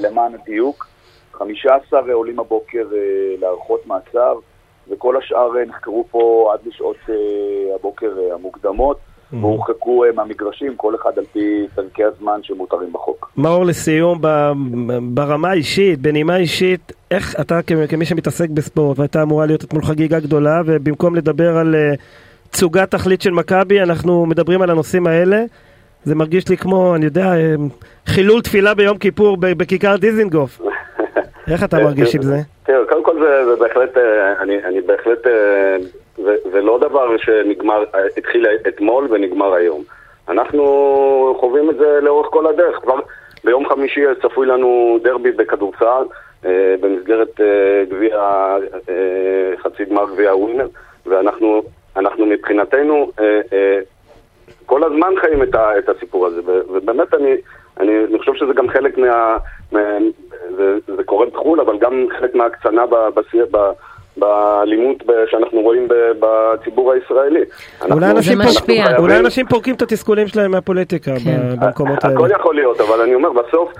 [0.00, 0.91] למען הדיוק.
[1.42, 2.84] 15 עולים הבוקר
[3.40, 4.34] להארכות מעצר,
[4.90, 6.96] וכל השאר נחקרו פה עד לשעות
[7.74, 8.96] הבוקר המוקדמות.
[9.40, 13.30] והורחקו מהמגרשים, כל אחד על פי פרקי הזמן שמותרים בחוק.
[13.36, 14.20] מאור, לסיום,
[15.14, 20.60] ברמה האישית, בנימה אישית, איך אתה כמי שמתעסק בספורט, והייתה אמורה להיות אתמול חגיגה גדולה,
[20.66, 21.94] ובמקום לדבר על אה,
[22.50, 25.44] תצוגת תכלית של מכבי, אנחנו מדברים על הנושאים האלה.
[26.04, 27.54] זה מרגיש לי כמו, אני יודע, אה,
[28.06, 30.60] חילול תפילה ביום כיפור בכיכר דיזינגוף.
[31.50, 32.36] איך אתה מרגיש עם זה?
[32.62, 35.26] תראה, קודם כל זה בהחלט, אה, אני בהחלט
[36.52, 37.84] זה לא דבר שנגמר,
[38.16, 39.82] התחיל אתמול ונגמר היום.
[40.28, 42.76] אנחנו חווים את זה לאורך כל הדרך.
[42.82, 42.98] כבר
[43.44, 46.04] ביום חמישי צפוי לנו דרבי בכדורסל
[46.44, 48.16] אה, במסגרת אה, גביע,
[48.88, 50.66] אה, חצי גמר גביע ווינר,
[51.06, 51.62] ואנחנו
[51.96, 53.78] אנחנו מבחינתנו אה, אה,
[54.66, 57.34] כל הזמן חיים את, הסיפור הזה, ובאמת אני,
[57.80, 58.98] אני, חושב שזה גם חלק.
[58.98, 59.36] מה
[60.56, 63.20] זה, זה קורה בחו"ל, אבל גם חלק מההקצנה ב, ב,
[63.50, 63.70] ב,
[64.16, 64.96] באלימות
[65.30, 65.88] שאנחנו רואים
[66.20, 67.40] בציבור הישראלי.
[67.90, 71.56] אולי אנשים, פורקים, אולי אנשים פורקים את התסכולים שלהם מהפוליטיקה כן.
[71.60, 72.16] במקומות האלה.
[72.16, 73.72] הכל יכול להיות, אבל אני אומר, בסוף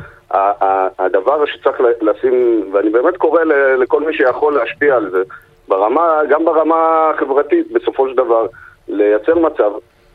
[0.98, 3.40] הדבר שצריך לשים, ואני באמת קורא
[3.78, 5.22] לכל מי שיכול להשפיע על זה,
[5.68, 8.46] ברמה, גם ברמה החברתית, בסופו של דבר,
[8.88, 9.70] לייצר מצב,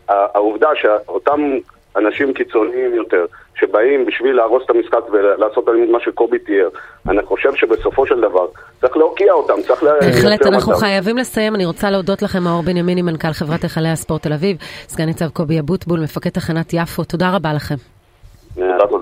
[0.09, 1.57] העובדה שאותם
[1.95, 3.25] אנשים קיצוניים יותר,
[3.59, 6.69] שבאים בשביל להרוס את המשחק ולעשות עליהם מה שקובי תיאר.
[7.09, 8.45] אני חושב שבסופו של דבר
[8.81, 10.15] צריך להוקיע אותם, צריך לייצר מצב.
[10.15, 11.55] בהחלט, אנחנו חייבים לסיים.
[11.55, 15.59] אני רוצה להודות לכם, מאור בנימיני, מנכ"ל חברת היכלי הספורט תל אביב, סגן ניצב קובי
[15.59, 17.03] אבוטבול, מפקד תחנת יפו.
[17.03, 17.75] תודה רבה לכם.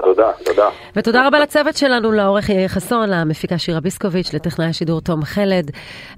[0.01, 0.69] תודה, תודה.
[0.95, 5.71] ותודה רבה לצוות שלנו, לעורך יאיר חסון, למפיקה שירה ביסקוביץ', לטכנאי השידור תום חלד.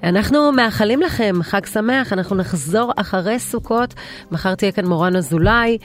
[0.04, 3.94] אנחנו מאחלים לכם חג שמח, אנחנו נחזור אחרי סוכות.
[4.32, 5.78] מחר תהיה כאן מורן אזולאי.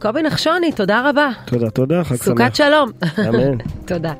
[0.00, 1.28] קובי נחשוני, תודה רבה.
[1.44, 2.24] תודה, תודה, חג שמח.
[2.24, 2.90] סוכת שלום.
[3.28, 3.56] אמן.
[3.86, 4.12] תודה.